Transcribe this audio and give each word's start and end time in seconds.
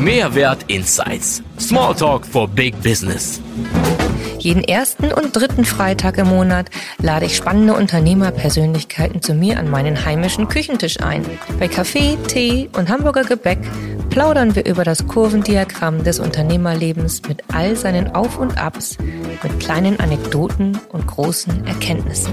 Mehrwert 0.00 0.64
Insights. 0.68 1.42
Smalltalk 1.58 2.24
for 2.24 2.48
Big 2.48 2.74
Business. 2.82 3.38
Jeden 4.38 4.64
ersten 4.64 5.12
und 5.12 5.36
dritten 5.36 5.66
Freitag 5.66 6.16
im 6.16 6.28
Monat 6.28 6.70
lade 7.02 7.26
ich 7.26 7.36
spannende 7.36 7.74
Unternehmerpersönlichkeiten 7.74 9.20
zu 9.20 9.34
mir 9.34 9.58
an 9.58 9.68
meinen 9.68 10.06
heimischen 10.06 10.48
Küchentisch 10.48 11.00
ein. 11.00 11.26
Bei 11.58 11.68
Kaffee, 11.68 12.16
Tee 12.28 12.70
und 12.72 12.88
Hamburger 12.88 13.24
Gebäck 13.24 13.58
plaudern 14.08 14.56
wir 14.56 14.64
über 14.64 14.84
das 14.84 15.06
Kurvendiagramm 15.06 16.02
des 16.02 16.18
Unternehmerlebens 16.18 17.20
mit 17.28 17.42
all 17.52 17.76
seinen 17.76 18.14
Auf 18.14 18.38
und 18.38 18.56
Abs, 18.56 18.96
mit 19.42 19.60
kleinen 19.60 20.00
Anekdoten 20.00 20.78
und 20.92 21.06
großen 21.06 21.66
Erkenntnissen. 21.66 22.32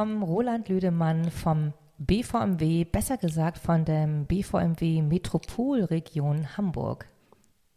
Willkommen, 0.00 0.22
Roland 0.22 0.70
Lüdemann 0.70 1.30
vom 1.30 1.74
BVMW, 1.98 2.84
besser 2.84 3.18
gesagt 3.18 3.58
von 3.58 3.84
dem 3.84 4.24
BVMW 4.24 5.02
Metropolregion 5.02 6.56
Hamburg. 6.56 7.04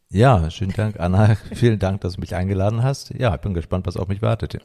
Ja, 0.09 0.49
schönen 0.49 0.71
Dank, 0.71 1.01
Anna. 1.01 1.35
Vielen 1.53 1.79
Dank, 1.79 1.99
dass 1.99 2.13
du 2.13 2.21
mich 2.21 2.33
eingeladen 2.33 2.81
hast. 2.81 3.13
Ja, 3.13 3.35
ich 3.35 3.41
bin 3.41 3.53
gespannt, 3.53 3.85
was 3.87 3.97
auf 3.97 4.07
mich 4.07 4.21
wartet. 4.21 4.57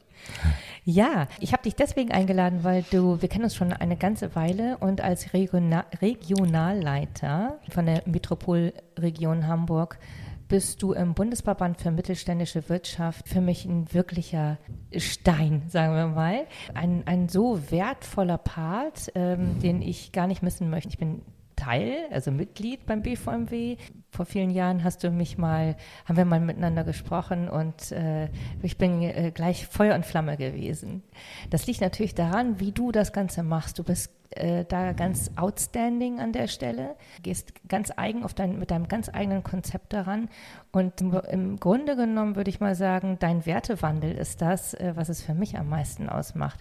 Ja, 0.85 1.27
ich 1.41 1.51
habe 1.51 1.63
dich 1.63 1.75
deswegen 1.75 2.13
eingeladen, 2.13 2.63
weil 2.63 2.85
du, 2.91 3.21
wir 3.21 3.27
kennen 3.27 3.43
uns 3.43 3.55
schon 3.55 3.73
eine 3.73 3.97
ganze 3.97 4.35
Weile 4.35 4.77
und 4.77 5.01
als 5.01 5.33
Regional, 5.33 5.83
Regionalleiter 6.01 7.59
von 7.67 7.87
der 7.87 8.03
Metropolregion 8.05 9.47
Hamburg 9.47 9.99
bist 10.49 10.81
du 10.81 10.93
im 10.93 11.13
Bundesverband 11.13 11.79
für 11.79 11.91
mittelständische 11.91 12.67
Wirtschaft 12.67 13.29
für 13.29 13.39
mich 13.39 13.65
ein 13.65 13.93
wirklicher 13.93 14.57
Stein, 14.97 15.63
sagen 15.69 15.95
wir 15.95 16.07
mal. 16.07 16.47
Ein, 16.73 17.03
ein 17.05 17.29
so 17.29 17.71
wertvoller 17.71 18.39
Part, 18.39 19.11
ähm, 19.15 19.59
den 19.61 19.81
ich 19.81 20.11
gar 20.11 20.27
nicht 20.27 20.43
missen 20.43 20.69
möchte. 20.69 20.89
Ich 20.89 20.97
bin 20.97 21.21
Teil, 21.55 22.07
also 22.11 22.31
Mitglied 22.31 22.85
beim 22.85 23.03
BVMW. 23.03 23.77
Vor 24.11 24.25
vielen 24.25 24.49
Jahren 24.49 24.83
hast 24.83 25.03
du 25.03 25.11
mich 25.11 25.37
mal, 25.37 25.75
haben 26.05 26.17
wir 26.17 26.25
mal 26.25 26.39
miteinander 26.39 26.83
gesprochen 26.83 27.47
und 27.47 27.91
äh, 27.91 28.29
ich 28.63 28.77
bin 28.77 29.01
äh, 29.03 29.31
gleich 29.33 29.67
Feuer 29.67 29.93
und 29.93 30.05
Flamme 30.05 30.35
gewesen. 30.35 31.03
Das 31.49 31.67
liegt 31.67 31.81
natürlich 31.81 32.15
daran, 32.15 32.59
wie 32.59 32.71
du 32.71 32.91
das 32.91 33.13
Ganze 33.13 33.43
machst. 33.43 33.77
Du 33.77 33.83
bist 33.83 34.18
äh, 34.31 34.65
da 34.65 34.93
ganz 34.93 35.31
outstanding 35.35 36.19
an 36.19 36.33
der 36.33 36.47
Stelle, 36.47 36.95
gehst 37.23 37.53
ganz 37.67 37.91
eigen 37.95 38.23
auf 38.23 38.33
dein, 38.33 38.59
mit 38.59 38.71
deinem 38.71 38.87
ganz 38.87 39.09
eigenen 39.09 39.43
Konzept 39.43 39.93
daran 39.93 40.29
und 40.71 41.01
im, 41.01 41.13
im 41.29 41.59
Grunde 41.59 41.95
genommen 41.95 42.35
würde 42.35 42.49
ich 42.49 42.59
mal 42.59 42.75
sagen, 42.75 43.17
dein 43.19 43.45
Wertewandel 43.45 44.11
ist 44.11 44.41
das, 44.41 44.73
äh, 44.73 44.93
was 44.95 45.09
es 45.09 45.21
für 45.21 45.33
mich 45.33 45.57
am 45.57 45.69
meisten 45.69 46.09
ausmacht. 46.09 46.59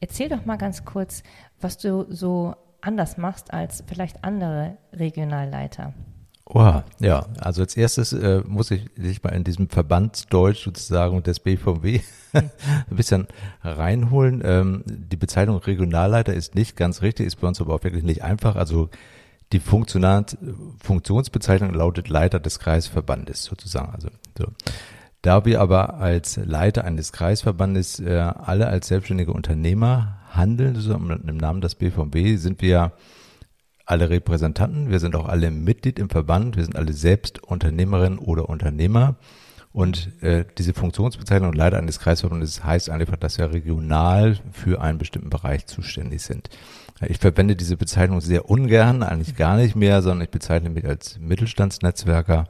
Erzähl 0.00 0.28
doch 0.28 0.44
mal 0.44 0.56
ganz 0.56 0.84
kurz, 0.84 1.22
was 1.60 1.78
du 1.78 2.06
so 2.08 2.54
anders 2.80 3.16
machst 3.16 3.52
als 3.52 3.84
vielleicht 3.86 4.24
andere 4.24 4.76
Regionalleiter. 4.92 5.94
Oh, 6.46 6.82
ja, 7.00 7.26
also 7.40 7.62
als 7.62 7.74
erstes 7.76 8.12
äh, 8.12 8.42
muss 8.46 8.70
ich 8.70 8.84
dich 8.96 9.22
mal 9.22 9.30
in 9.30 9.44
diesem 9.44 9.70
Verbandsdeutsch 9.70 10.64
sozusagen 10.64 11.22
des 11.22 11.40
BVW 11.40 12.00
ein 12.34 12.50
bisschen 12.90 13.28
reinholen. 13.62 14.42
Ähm, 14.44 14.84
die 14.86 15.16
Bezeichnung 15.16 15.56
Regionalleiter 15.56 16.34
ist 16.34 16.54
nicht 16.54 16.76
ganz 16.76 17.00
richtig, 17.00 17.24
ist 17.26 17.36
bei 17.36 17.48
uns 17.48 17.62
aber 17.62 17.74
auch 17.74 17.82
wirklich 17.82 18.04
nicht 18.04 18.22
einfach. 18.22 18.56
Also 18.56 18.90
die 19.52 19.60
Funktionsbezeichnung 19.60 21.72
lautet 21.72 22.08
Leiter 22.08 22.40
des 22.40 22.58
Kreisverbandes 22.58 23.44
sozusagen. 23.44 23.94
Also 23.94 24.08
so. 24.36 24.46
Da 25.22 25.46
wir 25.46 25.62
aber 25.62 25.94
als 25.94 26.36
Leiter 26.36 26.84
eines 26.84 27.12
Kreisverbandes 27.12 28.00
äh, 28.00 28.18
alle 28.18 28.66
als 28.66 28.88
selbstständige 28.88 29.32
Unternehmer 29.32 30.18
handeln, 30.30 30.76
so 30.76 30.92
im 30.92 31.38
Namen 31.38 31.62
des 31.62 31.76
BVB, 31.76 32.36
sind 32.36 32.60
wir 32.60 32.92
alle 33.86 34.10
Repräsentanten, 34.10 34.90
wir 34.90 35.00
sind 35.00 35.14
auch 35.14 35.28
alle 35.28 35.50
Mitglied 35.50 35.98
im 35.98 36.08
Verband, 36.08 36.56
wir 36.56 36.64
sind 36.64 36.76
alle 36.76 36.92
selbst 36.92 37.42
Unternehmerinnen 37.42 38.18
oder 38.18 38.48
Unternehmer. 38.48 39.16
Und 39.72 40.22
äh, 40.22 40.44
diese 40.56 40.72
Funktionsbezeichnung 40.72 41.52
Leiter 41.52 41.78
eines 41.78 41.98
Kreisverbandes 41.98 42.62
heißt 42.64 42.90
einfach, 42.90 43.16
dass 43.16 43.38
wir 43.38 43.52
regional 43.52 44.38
für 44.52 44.80
einen 44.80 44.98
bestimmten 44.98 45.30
Bereich 45.30 45.66
zuständig 45.66 46.22
sind. 46.22 46.48
Ich 47.08 47.18
verwende 47.18 47.56
diese 47.56 47.76
Bezeichnung 47.76 48.20
sehr 48.20 48.48
ungern, 48.48 49.02
eigentlich 49.02 49.34
gar 49.34 49.56
nicht 49.56 49.74
mehr, 49.74 50.00
sondern 50.00 50.22
ich 50.22 50.30
bezeichne 50.30 50.70
mich 50.70 50.86
als 50.86 51.18
Mittelstandsnetzwerker 51.18 52.44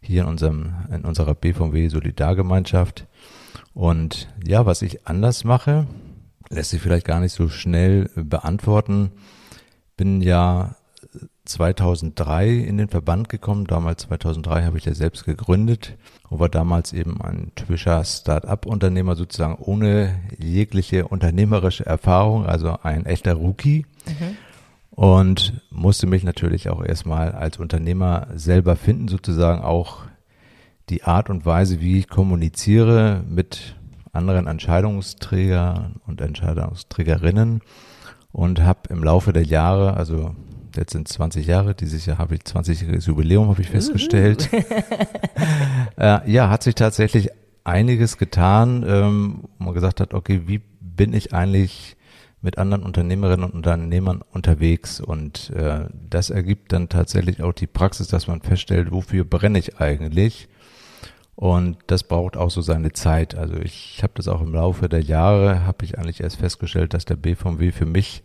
hier 0.00 0.22
in 0.22 0.28
unserem, 0.28 0.74
in 0.90 1.04
unserer 1.04 1.34
BVW 1.34 1.88
Solidargemeinschaft. 1.88 3.06
Und 3.74 4.28
ja, 4.42 4.64
was 4.64 4.80
ich 4.80 5.06
anders 5.06 5.44
mache, 5.44 5.86
lässt 6.48 6.70
sich 6.70 6.80
vielleicht 6.80 7.06
gar 7.06 7.20
nicht 7.20 7.32
so 7.32 7.48
schnell 7.48 8.08
beantworten. 8.14 9.10
Bin 9.96 10.20
ja 10.20 10.76
2003 11.44 12.48
in 12.48 12.78
den 12.78 12.88
Verband 12.88 13.28
gekommen. 13.28 13.66
Damals 13.66 14.02
2003 14.02 14.64
habe 14.64 14.78
ich 14.78 14.84
ja 14.84 14.94
selbst 14.94 15.24
gegründet 15.24 15.96
und 16.28 16.40
war 16.40 16.48
damals 16.48 16.92
eben 16.92 17.20
ein 17.20 17.52
typischer 17.54 18.02
Start-up-Unternehmer 18.04 19.14
sozusagen 19.14 19.56
ohne 19.56 20.20
jegliche 20.38 21.06
unternehmerische 21.08 21.84
Erfahrung, 21.84 22.46
also 22.46 22.78
ein 22.82 23.06
echter 23.06 23.34
Rookie. 23.34 23.86
Mhm. 24.06 24.36
Und 24.90 25.60
musste 25.70 26.06
mich 26.06 26.22
natürlich 26.22 26.70
auch 26.70 26.82
erstmal 26.82 27.32
als 27.32 27.58
Unternehmer 27.58 28.28
selber 28.34 28.76
finden, 28.76 29.08
sozusagen 29.08 29.60
auch 29.60 30.02
die 30.88 31.02
Art 31.02 31.30
und 31.30 31.44
Weise, 31.44 31.80
wie 31.80 31.98
ich 31.98 32.08
kommuniziere 32.08 33.24
mit 33.28 33.74
anderen 34.12 34.46
Entscheidungsträgern 34.46 35.96
und 36.06 36.20
Entscheidungsträgerinnen 36.20 37.60
und 38.34 38.62
habe 38.62 38.80
im 38.88 39.04
Laufe 39.04 39.32
der 39.32 39.44
Jahre, 39.44 39.96
also 39.96 40.34
jetzt 40.74 40.92
sind 40.92 41.06
20 41.06 41.46
Jahre, 41.46 41.76
dieses 41.76 42.04
Jahr 42.04 42.18
habe 42.18 42.34
ich 42.34 42.40
20-jähriges 42.40 43.06
Jubiläum, 43.06 43.48
habe 43.48 43.62
ich 43.62 43.70
festgestellt. 43.70 44.50
äh, 45.96 46.30
ja, 46.30 46.50
hat 46.50 46.64
sich 46.64 46.74
tatsächlich 46.74 47.30
einiges 47.62 48.18
getan, 48.18 48.84
ähm, 48.86 49.44
wo 49.58 49.66
man 49.66 49.74
gesagt 49.74 50.00
hat, 50.00 50.14
okay, 50.14 50.42
wie 50.46 50.60
bin 50.80 51.14
ich 51.14 51.32
eigentlich 51.32 51.96
mit 52.42 52.58
anderen 52.58 52.82
Unternehmerinnen 52.82 53.44
und 53.44 53.54
Unternehmern 53.54 54.20
unterwegs? 54.32 55.00
Und 55.00 55.50
äh, 55.50 55.84
das 56.10 56.30
ergibt 56.30 56.72
dann 56.72 56.88
tatsächlich 56.88 57.40
auch 57.40 57.52
die 57.52 57.68
Praxis, 57.68 58.08
dass 58.08 58.26
man 58.26 58.42
feststellt, 58.42 58.90
wofür 58.90 59.24
brenne 59.24 59.60
ich 59.60 59.78
eigentlich 59.78 60.48
und 61.36 61.78
das 61.88 62.04
braucht 62.04 62.36
auch 62.36 62.50
so 62.50 62.60
seine 62.60 62.92
Zeit. 62.92 63.34
Also 63.34 63.56
ich 63.56 64.02
habe 64.02 64.12
das 64.16 64.28
auch 64.28 64.40
im 64.40 64.54
Laufe 64.54 64.88
der 64.88 65.02
Jahre, 65.02 65.66
habe 65.66 65.84
ich 65.84 65.98
eigentlich 65.98 66.20
erst 66.20 66.36
festgestellt, 66.36 66.94
dass 66.94 67.04
der 67.04 67.16
BVW 67.16 67.72
für 67.72 67.86
mich 67.86 68.22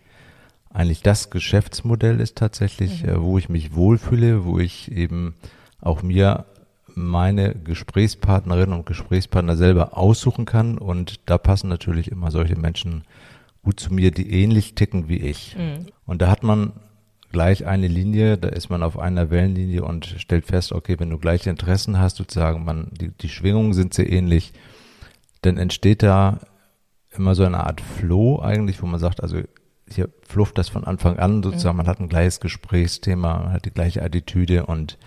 eigentlich 0.71 1.01
das 1.01 1.31
Geschäftsmodell 1.31 2.19
ist 2.19 2.37
tatsächlich, 2.37 3.03
mhm. 3.03 3.09
äh, 3.09 3.21
wo 3.21 3.37
ich 3.37 3.49
mich 3.49 3.73
wohlfühle, 3.73 4.45
wo 4.45 4.59
ich 4.59 4.91
eben 4.91 5.35
auch 5.81 6.03
mir 6.03 6.45
meine 6.93 7.55
Gesprächspartnerinnen 7.55 8.73
und 8.73 8.85
Gesprächspartner 8.85 9.55
selber 9.55 9.97
aussuchen 9.97 10.45
kann. 10.45 10.77
Und 10.77 11.21
da 11.25 11.37
passen 11.37 11.69
natürlich 11.69 12.11
immer 12.11 12.29
solche 12.29 12.57
Menschen 12.57 13.03
gut 13.63 13.79
zu 13.79 13.93
mir, 13.93 14.11
die 14.11 14.31
ähnlich 14.31 14.75
ticken 14.75 15.09
wie 15.09 15.17
ich. 15.17 15.55
Mhm. 15.57 15.87
Und 16.05 16.21
da 16.21 16.29
hat 16.29 16.43
man 16.43 16.73
gleich 17.31 17.65
eine 17.65 17.87
Linie, 17.87 18.37
da 18.37 18.49
ist 18.49 18.69
man 18.69 18.83
auf 18.83 18.97
einer 18.97 19.29
Wellenlinie 19.29 19.83
und 19.83 20.15
stellt 20.17 20.45
fest, 20.45 20.71
okay, 20.71 20.95
wenn 20.99 21.09
du 21.09 21.17
gleiche 21.17 21.49
Interessen 21.49 21.99
hast, 21.99 22.17
sozusagen, 22.17 22.65
man, 22.65 22.89
die, 22.91 23.09
die 23.09 23.29
Schwingungen 23.29 23.73
sind 23.73 23.93
sehr 23.93 24.11
ähnlich, 24.11 24.53
dann 25.41 25.57
entsteht 25.57 26.03
da 26.03 26.39
immer 27.11 27.35
so 27.35 27.43
eine 27.43 27.65
Art 27.65 27.81
Flow 27.81 28.39
eigentlich, 28.39 28.81
wo 28.81 28.87
man 28.87 28.99
sagt, 28.99 29.21
also 29.21 29.41
hier 29.87 30.09
flufft 30.21 30.57
das 30.57 30.69
von 30.69 30.83
Anfang 30.83 31.17
an 31.17 31.41
sozusagen, 31.43 31.75
mhm. 31.75 31.77
man 31.77 31.87
hat 31.87 31.99
ein 31.99 32.09
gleiches 32.09 32.39
Gesprächsthema, 32.39 33.39
man 33.39 33.53
hat 33.53 33.65
die 33.65 33.71
gleiche 33.71 34.03
Attitüde 34.03 34.65
und 34.65 34.97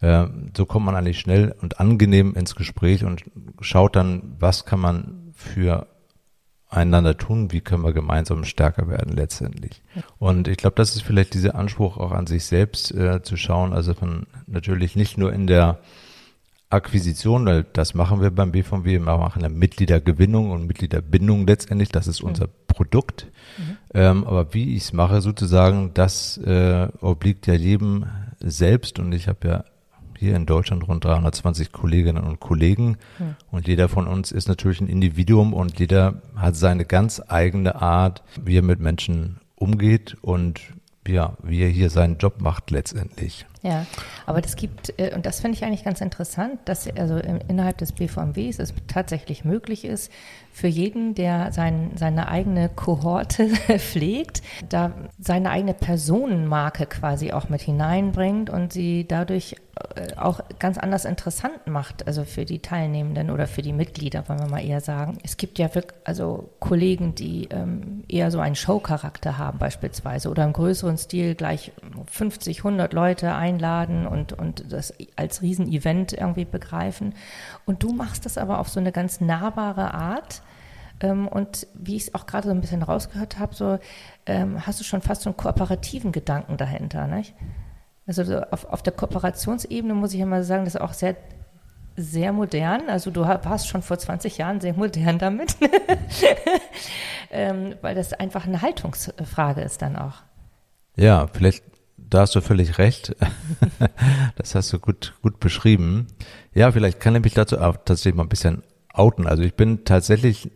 äh, 0.00 0.26
so 0.56 0.66
kommt 0.66 0.86
man 0.86 0.96
eigentlich 0.96 1.20
schnell 1.20 1.54
und 1.60 1.80
angenehm 1.80 2.34
ins 2.34 2.54
Gespräch 2.54 3.04
und 3.04 3.24
schaut 3.60 3.96
dann, 3.96 4.36
was 4.38 4.64
kann 4.64 4.80
man 4.80 5.32
für 5.34 5.86
einander 6.72 7.16
tun, 7.16 7.52
wie 7.52 7.60
können 7.60 7.84
wir 7.84 7.92
gemeinsam 7.92 8.44
stärker 8.44 8.88
werden 8.88 9.14
letztendlich. 9.14 9.82
Und 10.18 10.48
ich 10.48 10.56
glaube, 10.56 10.76
das 10.76 10.96
ist 10.96 11.02
vielleicht 11.02 11.34
dieser 11.34 11.54
Anspruch 11.54 11.98
auch 11.98 12.12
an 12.12 12.26
sich 12.26 12.44
selbst 12.44 12.92
äh, 12.92 13.22
zu 13.22 13.36
schauen, 13.36 13.72
also 13.72 13.94
von 13.94 14.26
natürlich 14.46 14.96
nicht 14.96 15.18
nur 15.18 15.32
in 15.32 15.46
der 15.46 15.78
Akquisition, 16.70 17.44
weil 17.44 17.66
das 17.74 17.92
machen 17.92 18.22
wir 18.22 18.30
beim 18.30 18.52
BVW, 18.52 18.84
wir 18.84 19.00
machen 19.00 19.44
eine 19.44 19.54
Mitgliedergewinnung 19.54 20.50
und 20.50 20.66
Mitgliederbindung 20.66 21.46
letztendlich, 21.46 21.90
das 21.90 22.06
ist 22.06 22.22
unser 22.22 22.46
mhm. 22.46 22.52
Produkt. 22.66 23.26
Mhm. 23.58 23.76
Ähm, 23.92 24.26
aber 24.26 24.54
wie 24.54 24.74
ich 24.74 24.84
es 24.84 24.92
mache 24.94 25.20
sozusagen, 25.20 25.92
das 25.92 26.38
äh, 26.38 26.88
obliegt 27.02 27.46
ja 27.46 27.54
jedem 27.54 28.06
selbst 28.40 28.98
und 28.98 29.12
ich 29.12 29.28
habe 29.28 29.46
ja 29.46 29.64
hier 30.22 30.36
in 30.36 30.46
Deutschland 30.46 30.86
rund 30.88 31.04
320 31.04 31.72
Kolleginnen 31.72 32.24
und 32.24 32.40
Kollegen. 32.40 32.96
Hm. 33.18 33.34
Und 33.50 33.68
jeder 33.68 33.88
von 33.88 34.06
uns 34.06 34.32
ist 34.32 34.48
natürlich 34.48 34.80
ein 34.80 34.88
Individuum 34.88 35.52
und 35.52 35.78
jeder 35.78 36.22
hat 36.36 36.56
seine 36.56 36.84
ganz 36.84 37.20
eigene 37.28 37.82
Art, 37.82 38.22
wie 38.42 38.56
er 38.56 38.62
mit 38.62 38.80
Menschen 38.80 39.40
umgeht 39.56 40.16
und 40.22 40.60
ja, 41.06 41.36
wie 41.42 41.62
er 41.62 41.68
hier 41.68 41.90
seinen 41.90 42.18
Job 42.18 42.40
macht 42.40 42.70
letztendlich. 42.70 43.44
Ja, 43.62 43.86
aber 44.26 44.40
das 44.40 44.56
gibt, 44.56 44.98
äh, 44.98 45.14
und 45.14 45.26
das 45.26 45.40
finde 45.40 45.56
ich 45.56 45.64
eigentlich 45.64 45.84
ganz 45.84 46.00
interessant, 46.00 46.60
dass 46.64 46.88
also 46.96 47.16
innerhalb 47.16 47.78
des 47.78 47.92
BVMWs 47.92 48.58
es 48.58 48.72
tatsächlich 48.86 49.44
möglich 49.44 49.84
ist, 49.84 50.12
für 50.52 50.68
jeden, 50.68 51.14
der 51.14 51.52
sein, 51.52 51.92
seine 51.96 52.28
eigene 52.28 52.68
Kohorte 52.68 53.48
pflegt, 53.78 54.42
da 54.68 54.92
seine 55.18 55.50
eigene 55.50 55.74
Personenmarke 55.74 56.86
quasi 56.86 57.32
auch 57.32 57.48
mit 57.48 57.62
hineinbringt 57.62 58.50
und 58.50 58.72
sie 58.72 59.06
dadurch 59.08 59.56
äh, 59.96 60.14
auch 60.16 60.40
ganz 60.58 60.76
anders 60.76 61.06
interessant 61.06 61.66
macht, 61.66 62.06
also 62.06 62.24
für 62.24 62.44
die 62.44 62.58
Teilnehmenden 62.58 63.30
oder 63.30 63.46
für 63.46 63.62
die 63.62 63.72
Mitglieder, 63.72 64.28
wollen 64.28 64.40
wir 64.40 64.48
mal 64.48 64.64
eher 64.64 64.80
sagen. 64.80 65.16
Es 65.24 65.38
gibt 65.38 65.58
ja 65.58 65.74
wirklich, 65.74 65.98
also 66.04 66.50
Kollegen, 66.60 67.14
die 67.14 67.48
ähm, 67.50 68.04
eher 68.08 68.30
so 68.30 68.38
einen 68.38 68.54
Showcharakter 68.54 69.38
haben 69.38 69.58
beispielsweise 69.58 70.28
oder 70.28 70.44
im 70.44 70.52
größeren 70.52 70.98
Stil 70.98 71.34
gleich 71.34 71.72
50, 72.06 72.58
100 72.58 72.92
Leute 72.92 73.34
einladen 73.34 74.06
und, 74.06 74.34
und 74.34 74.70
das 74.70 74.92
als 75.16 75.40
Riesenevent 75.40 76.12
irgendwie 76.12 76.44
begreifen. 76.44 77.14
Und 77.64 77.82
du 77.82 77.92
machst 77.92 78.26
das 78.26 78.36
aber 78.36 78.58
auf 78.58 78.68
so 78.68 78.78
eine 78.78 78.92
ganz 78.92 79.20
nahbare 79.22 79.94
Art. 79.94 80.41
Ähm, 81.02 81.28
und 81.28 81.66
wie 81.74 81.96
ich 81.96 82.04
es 82.04 82.14
auch 82.14 82.26
gerade 82.26 82.46
so 82.46 82.54
ein 82.54 82.60
bisschen 82.60 82.82
rausgehört 82.82 83.38
habe, 83.38 83.54
so 83.54 83.78
ähm, 84.24 84.66
hast 84.66 84.80
du 84.80 84.84
schon 84.84 85.02
fast 85.02 85.22
so 85.22 85.30
einen 85.30 85.36
kooperativen 85.36 86.12
Gedanken 86.12 86.56
dahinter, 86.56 87.06
nicht? 87.08 87.34
Also 88.06 88.24
so 88.24 88.40
auf, 88.40 88.64
auf 88.66 88.82
der 88.82 88.92
Kooperationsebene 88.92 89.94
muss 89.94 90.14
ich 90.14 90.20
immer 90.20 90.42
sagen, 90.44 90.64
das 90.64 90.76
ist 90.76 90.80
auch 90.80 90.92
sehr, 90.92 91.16
sehr 91.96 92.32
modern. 92.32 92.88
Also 92.88 93.10
du 93.10 93.22
warst 93.22 93.68
schon 93.68 93.82
vor 93.82 93.98
20 93.98 94.38
Jahren 94.38 94.60
sehr 94.60 94.74
modern 94.74 95.18
damit, 95.18 95.56
ähm, 97.30 97.74
weil 97.82 97.94
das 97.94 98.12
einfach 98.12 98.46
eine 98.46 98.62
Haltungsfrage 98.62 99.60
ist 99.60 99.82
dann 99.82 99.96
auch. 99.96 100.22
Ja, 100.96 101.26
vielleicht 101.32 101.64
da 101.96 102.20
hast 102.20 102.34
du 102.34 102.40
völlig 102.42 102.78
recht. 102.78 103.16
das 104.36 104.54
hast 104.54 104.72
du 104.72 104.78
gut, 104.78 105.14
gut 105.22 105.40
beschrieben. 105.40 106.08
Ja, 106.54 106.70
vielleicht 106.70 107.00
kann 107.00 107.14
ich 107.14 107.24
mich 107.24 107.34
dazu 107.34 107.58
auch 107.58 107.76
tatsächlich 107.84 108.14
mal 108.14 108.24
ein 108.24 108.28
bisschen 108.28 108.62
outen. 108.92 109.26
Also 109.26 109.42
ich 109.42 109.54
bin 109.54 109.84
tatsächlich 109.84 110.50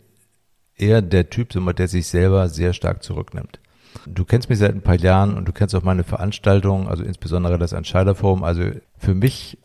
eher 0.77 1.01
der 1.01 1.29
Typ, 1.29 1.49
der 1.75 1.87
sich 1.87 2.07
selber 2.07 2.49
sehr 2.49 2.73
stark 2.73 3.03
zurücknimmt. 3.03 3.59
Du 4.05 4.25
kennst 4.25 4.49
mich 4.49 4.59
seit 4.59 4.73
ein 4.73 4.81
paar 4.81 4.95
Jahren 4.97 5.35
und 5.35 5.47
du 5.47 5.51
kennst 5.51 5.75
auch 5.75 5.83
meine 5.83 6.03
Veranstaltungen, 6.03 6.87
also 6.87 7.03
insbesondere 7.03 7.57
das 7.57 7.73
Entscheiderforum. 7.73 8.43
Also 8.43 8.63
für 8.97 9.15
mich 9.15 9.57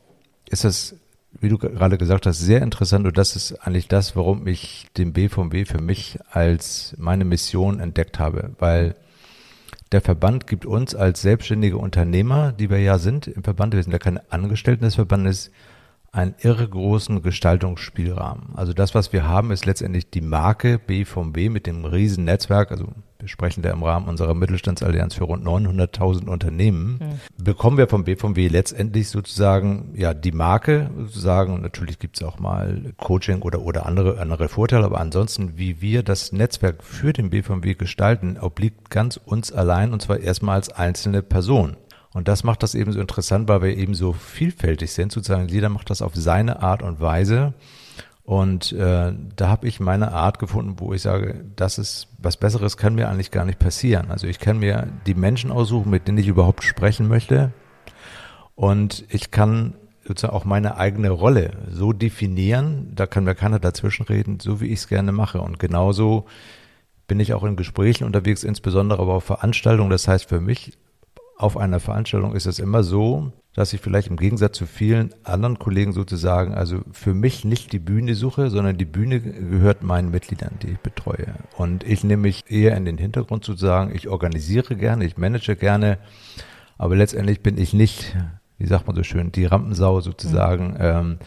ist 0.49 0.65
das, 0.65 0.97
wie 1.41 1.49
du 1.49 1.59
gerade 1.59 1.99
gesagt 1.99 2.27
hast, 2.27 2.39
sehr 2.39 2.63
interessant 2.63 3.07
und 3.07 3.17
das 3.19 3.37
ist 3.37 3.53
eigentlich 3.67 3.89
das, 3.89 4.17
warum 4.17 4.47
ich 4.47 4.87
den 4.97 5.13
BVB 5.13 5.67
für 5.67 5.81
mich 5.81 6.19
als 6.31 6.95
meine 6.99 7.25
Mission 7.25 7.81
entdeckt 7.81 8.19
habe, 8.19 8.51
weil 8.59 8.97
der 9.93 10.01
Verband 10.01 10.47
gibt 10.47 10.65
uns 10.65 10.95
als 10.95 11.21
selbstständige 11.21 11.77
Unternehmer, 11.77 12.53
die 12.53 12.71
wir 12.71 12.79
ja 12.79 12.99
sind 12.99 13.27
im 13.27 13.45
Verband, 13.45 13.75
wir 13.75 13.83
sind 13.83 13.93
ja 13.93 13.99
keine 13.99 14.23
Angestellten 14.33 14.85
des 14.85 14.95
Verbandes, 14.95 15.51
einen 16.13 16.35
irre 16.43 16.69
großen 16.69 17.23
Gestaltungsspielrahmen. 17.23 18.55
Also 18.55 18.75
das, 18.75 18.95
was 18.95 19.15
wir 19.15 19.27
haben, 19.27 19.51
ist 19.51 19.65
letztendlich 19.65 20.11
die 20.11 20.21
Marke 20.21 20.79
B 20.79 21.07
vom 21.07 21.33
B 21.33 21.49
mit 21.49 21.67
dem 21.67 21.87
riesen 21.87 22.25
Netzwerk. 22.25 22.71
Also 22.71 22.89
wir 23.19 23.29
sprechen 23.29 23.63
da 23.63 23.71
im 23.71 23.83
Rahmen 23.83 24.09
unserer 24.09 24.35
Mittelstandsallianz 24.35 25.15
für 25.15 25.25
rund 25.25 25.47
900.000 25.47 26.29
Unternehmen. 26.29 26.99
Mhm. 27.01 27.45
Bekommen 27.45 27.79
wir 27.79 27.89
vom 27.89 28.05
B 28.05 28.17
vom 28.17 28.35
B 28.35 28.49
letztendlich 28.49 29.09
sozusagen 29.09 29.95
ja 29.95 30.13
die 30.13 30.33
Marke 30.33 30.91
sozusagen. 30.99 31.63
Natürlich 31.63 31.99
gibt 31.99 32.21
es 32.21 32.27
auch 32.27 32.39
mal 32.39 32.93
Coaching 32.99 33.41
oder 33.41 33.63
oder 33.63 33.87
andere 33.87 34.21
andere 34.21 34.49
Vorteile, 34.49 34.85
aber 34.85 35.01
ansonsten, 35.01 35.57
wie 35.57 35.81
wir 35.81 36.03
das 36.03 36.33
Netzwerk 36.33 36.83
für 36.83 37.15
den 37.15 37.31
B 37.31 37.43
vom 37.43 37.63
B 37.63 37.75
gestalten, 37.75 38.37
obliegt 38.39 38.91
ganz 38.91 39.17
uns 39.17 39.51
allein 39.51 39.93
und 39.93 40.03
zwar 40.03 40.19
erstmal 40.19 40.57
als 40.57 40.71
einzelne 40.71 41.23
Person. 41.23 41.77
Und 42.15 42.29
das 42.29 42.45
macht 42.45 42.63
das 42.63 42.75
eben 42.75 42.93
so 42.93 43.01
interessant, 43.01 43.49
weil 43.49 43.63
wir 43.63 43.77
eben 43.77 43.95
so 43.95 44.13
vielfältig 44.13 44.93
sind. 44.93 45.13
Sozusagen 45.13 45.49
jeder 45.49 45.69
macht 45.69 45.91
das 45.91 46.03
auf 46.03 46.15
seine 46.15 46.63
Art 46.63 46.83
und 46.83 47.01
Weise. 47.01 47.55
Und 48.25 48.73
äh, 48.73 49.13
da 49.37 49.49
habe 49.49 49.67
ich 49.67 49.81
meine 49.81 50.13
Art 50.13 50.39
gefunden, 50.39 50.77
wo 50.79 50.93
ich 50.93 51.03
sage, 51.03 51.45
das 51.57 51.79
ist 51.79 52.09
was 52.19 52.37
Besseres 52.37 52.77
kann 52.77 52.95
mir 52.95 53.09
eigentlich 53.09 53.31
gar 53.31 53.45
nicht 53.45 53.59
passieren. 53.59 54.11
Also 54.11 54.27
ich 54.27 54.39
kann 54.39 54.59
mir 54.59 54.89
die 55.07 55.15
Menschen 55.15 55.51
aussuchen, 55.51 55.91
mit 55.91 56.07
denen 56.07 56.19
ich 56.19 56.29
überhaupt 56.29 56.63
sprechen 56.63 57.09
möchte. 57.09 57.53
Und 58.55 59.05
ich 59.09 59.31
kann 59.31 59.75
sozusagen 60.07 60.35
auch 60.35 60.45
meine 60.45 60.77
eigene 60.77 61.11
Rolle 61.11 61.53
so 61.71 61.93
definieren, 61.93 62.93
da 62.95 63.07
kann 63.07 63.25
mir 63.25 63.35
keiner 63.35 63.59
dazwischenreden, 63.59 64.41
so 64.41 64.61
wie 64.61 64.67
ich 64.67 64.81
es 64.81 64.89
gerne 64.89 65.13
mache. 65.13 65.41
Und 65.41 65.59
genauso 65.59 66.27
bin 67.09 67.21
ich 67.21 67.35
auch 67.35 67.45
in 67.45 67.57
Gesprächen 67.57 68.05
unterwegs, 68.05 68.45
insbesondere 68.45 69.01
aber 69.01 69.15
auf 69.15 69.25
Veranstaltungen. 69.25 69.91
Das 69.91 70.09
heißt, 70.09 70.29
für 70.29 70.41
mich 70.41 70.79
auf 71.37 71.57
einer 71.57 71.81
Veranstaltung 71.81 72.35
ist 72.35 72.47
es 72.47 72.59
immer 72.59 72.83
so, 72.83 73.33
dass 73.55 73.73
ich 73.73 73.81
vielleicht 73.81 74.09
im 74.09 74.17
Gegensatz 74.17 74.57
zu 74.57 74.67
vielen 74.67 75.15
anderen 75.25 75.59
Kollegen 75.59 75.93
sozusagen, 75.93 76.55
also 76.55 76.81
für 76.93 77.13
mich 77.13 77.45
nicht 77.45 77.73
die 77.73 77.79
Bühne 77.79 78.15
suche, 78.15 78.49
sondern 78.49 78.79
die 78.79 78.87
Bühne 78.87 79.21
gehört 79.21 79.83
meinen 79.83 80.11
Mitgliedern, 80.11 80.59
die 80.63 80.69
ich 80.69 80.79
betreue. 80.79 81.35
Und 81.57 81.85
ich 81.85 82.03
nehme 82.03 82.23
mich 82.23 82.45
eher 82.49 82.77
in 82.77 82.87
den 82.87 82.97
Hintergrund 82.97 83.45
sozusagen, 83.45 83.95
ich 83.95 84.09
organisiere 84.09 84.77
gerne, 84.77 85.05
ich 85.05 85.19
manage 85.19 85.57
gerne, 85.57 85.99
aber 86.79 86.97
letztendlich 86.97 87.41
bin 87.41 87.59
ich 87.59 87.75
nicht, 87.75 88.17
wie 88.59 88.67
sagt 88.67 88.87
man 88.87 88.97
so 88.97 89.03
schön, 89.03 89.33
die 89.33 89.45
Rampensau 89.45 90.01
sozusagen. 90.01 90.71
Mhm. 90.71 90.77
Ähm, 90.81 91.19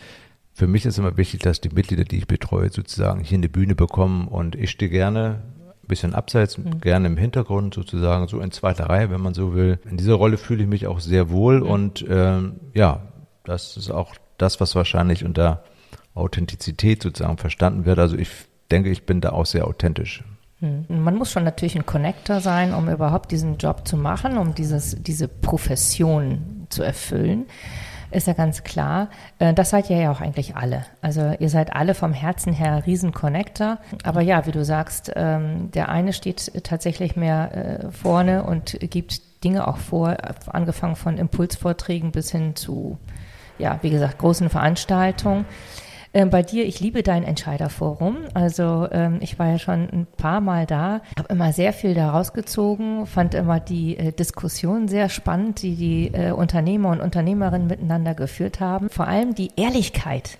für 0.53 0.67
mich 0.67 0.85
ist 0.85 0.97
immer 0.97 1.17
wichtig, 1.17 1.41
dass 1.41 1.61
die 1.61 1.69
Mitglieder, 1.69 2.05
die 2.05 2.17
ich 2.17 2.27
betreue, 2.27 2.71
sozusagen 2.71 3.19
hier 3.19 3.37
eine 3.37 3.49
Bühne 3.49 3.75
bekommen 3.75 4.27
und 4.27 4.55
ich 4.55 4.71
stehe 4.71 4.89
gerne 4.89 5.43
bisschen 5.87 6.13
abseits, 6.13 6.57
mhm. 6.57 6.81
gerne 6.81 7.07
im 7.07 7.17
Hintergrund 7.17 7.73
sozusagen, 7.73 8.27
so 8.27 8.39
in 8.39 8.51
zweiter 8.51 8.89
Reihe, 8.89 9.09
wenn 9.09 9.21
man 9.21 9.33
so 9.33 9.53
will. 9.53 9.79
In 9.89 9.97
dieser 9.97 10.15
Rolle 10.15 10.37
fühle 10.37 10.63
ich 10.63 10.69
mich 10.69 10.87
auch 10.87 10.99
sehr 10.99 11.29
wohl 11.29 11.61
mhm. 11.61 11.69
und 11.69 12.05
ähm, 12.09 12.59
ja, 12.73 13.01
das 13.43 13.77
ist 13.77 13.89
auch 13.89 14.15
das, 14.37 14.59
was 14.59 14.75
wahrscheinlich 14.75 15.23
unter 15.23 15.63
Authentizität 16.13 17.03
sozusagen 17.03 17.37
verstanden 17.37 17.85
wird. 17.85 17.99
Also 17.99 18.17
ich 18.17 18.29
denke, 18.71 18.89
ich 18.89 19.05
bin 19.05 19.21
da 19.21 19.31
auch 19.31 19.45
sehr 19.45 19.67
authentisch. 19.67 20.23
Mhm. 20.59 20.85
Man 20.89 21.15
muss 21.15 21.31
schon 21.31 21.43
natürlich 21.43 21.75
ein 21.75 21.85
Connector 21.85 22.39
sein, 22.39 22.73
um 22.73 22.89
überhaupt 22.89 23.31
diesen 23.31 23.57
Job 23.57 23.87
zu 23.87 23.97
machen, 23.97 24.37
um 24.37 24.55
dieses, 24.55 25.01
diese 25.01 25.27
Profession 25.27 26.67
zu 26.69 26.83
erfüllen 26.83 27.45
ist 28.11 28.27
ja 28.27 28.33
ganz 28.33 28.63
klar. 28.63 29.09
Äh, 29.39 29.53
das 29.53 29.69
seid 29.69 29.89
ihr 29.89 29.97
ja 29.97 30.11
auch 30.11 30.21
eigentlich 30.21 30.55
alle. 30.55 30.85
Also 31.01 31.33
ihr 31.39 31.49
seid 31.49 31.75
alle 31.75 31.93
vom 31.93 32.13
Herzen 32.13 32.53
her 32.53 32.83
Riesen-Connector. 32.85 33.77
Aber 34.03 34.21
ja, 34.21 34.45
wie 34.45 34.51
du 34.51 34.63
sagst, 34.63 35.11
ähm, 35.15 35.71
der 35.71 35.89
eine 35.89 36.13
steht 36.13 36.63
tatsächlich 36.63 37.15
mehr 37.15 37.51
äh, 37.85 37.91
vorne 37.91 38.43
und 38.43 38.77
gibt 38.81 39.43
Dinge 39.43 39.67
auch 39.67 39.77
vor, 39.77 40.17
angefangen 40.47 40.95
von 40.95 41.17
Impulsvorträgen 41.17 42.11
bis 42.11 42.31
hin 42.31 42.55
zu, 42.55 42.97
ja, 43.59 43.79
wie 43.81 43.91
gesagt, 43.91 44.17
großen 44.17 44.49
Veranstaltungen. 44.49 45.45
Ähm, 46.15 46.29
bei 46.29 46.43
dir, 46.43 46.65
ich 46.65 46.79
liebe 46.79 47.03
dein 47.03 47.25
Entscheiderforum. 47.25 48.19
Also 48.33 48.87
ähm, 48.89 49.17
ich 49.19 49.37
war 49.37 49.49
ja 49.49 49.59
schon 49.59 49.89
ein 49.89 50.07
paar 50.15 50.39
Mal 50.39 50.65
da, 50.65 51.01
habe 51.19 51.27
immer 51.27 51.51
sehr 51.51 51.73
viel 51.73 51.93
daraus 51.93 52.31
gezogen, 52.31 53.05
fand 53.05 53.33
immer 53.33 53.59
die 53.59 53.97
äh, 53.97 54.13
Diskussion 54.13 54.87
sehr 54.87 55.09
spannend, 55.09 55.61
die 55.61 55.75
die 55.75 56.07
äh, 56.13 56.31
Unternehmer 56.31 56.91
und 56.91 57.01
Unternehmerinnen 57.01 57.67
miteinander 57.67 58.15
geführt 58.15 58.61
haben. 58.61 58.89
Vor 58.89 59.09
allem 59.09 59.35
die 59.35 59.51
Ehrlichkeit. 59.57 60.37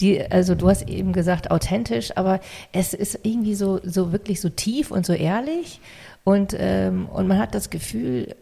Die, 0.00 0.30
also 0.30 0.54
du 0.54 0.68
hast 0.68 0.88
eben 0.88 1.12
gesagt 1.12 1.50
authentisch, 1.50 2.16
aber 2.16 2.38
es 2.72 2.94
ist 2.94 3.18
irgendwie 3.24 3.56
so, 3.56 3.80
so 3.82 4.12
wirklich 4.12 4.40
so 4.40 4.48
tief 4.48 4.92
und 4.92 5.04
so 5.04 5.12
ehrlich 5.12 5.80
und, 6.22 6.54
ähm, 6.56 7.08
und 7.12 7.26
man 7.26 7.40
hat 7.40 7.56
das 7.56 7.68
Gefühl, 7.68 8.36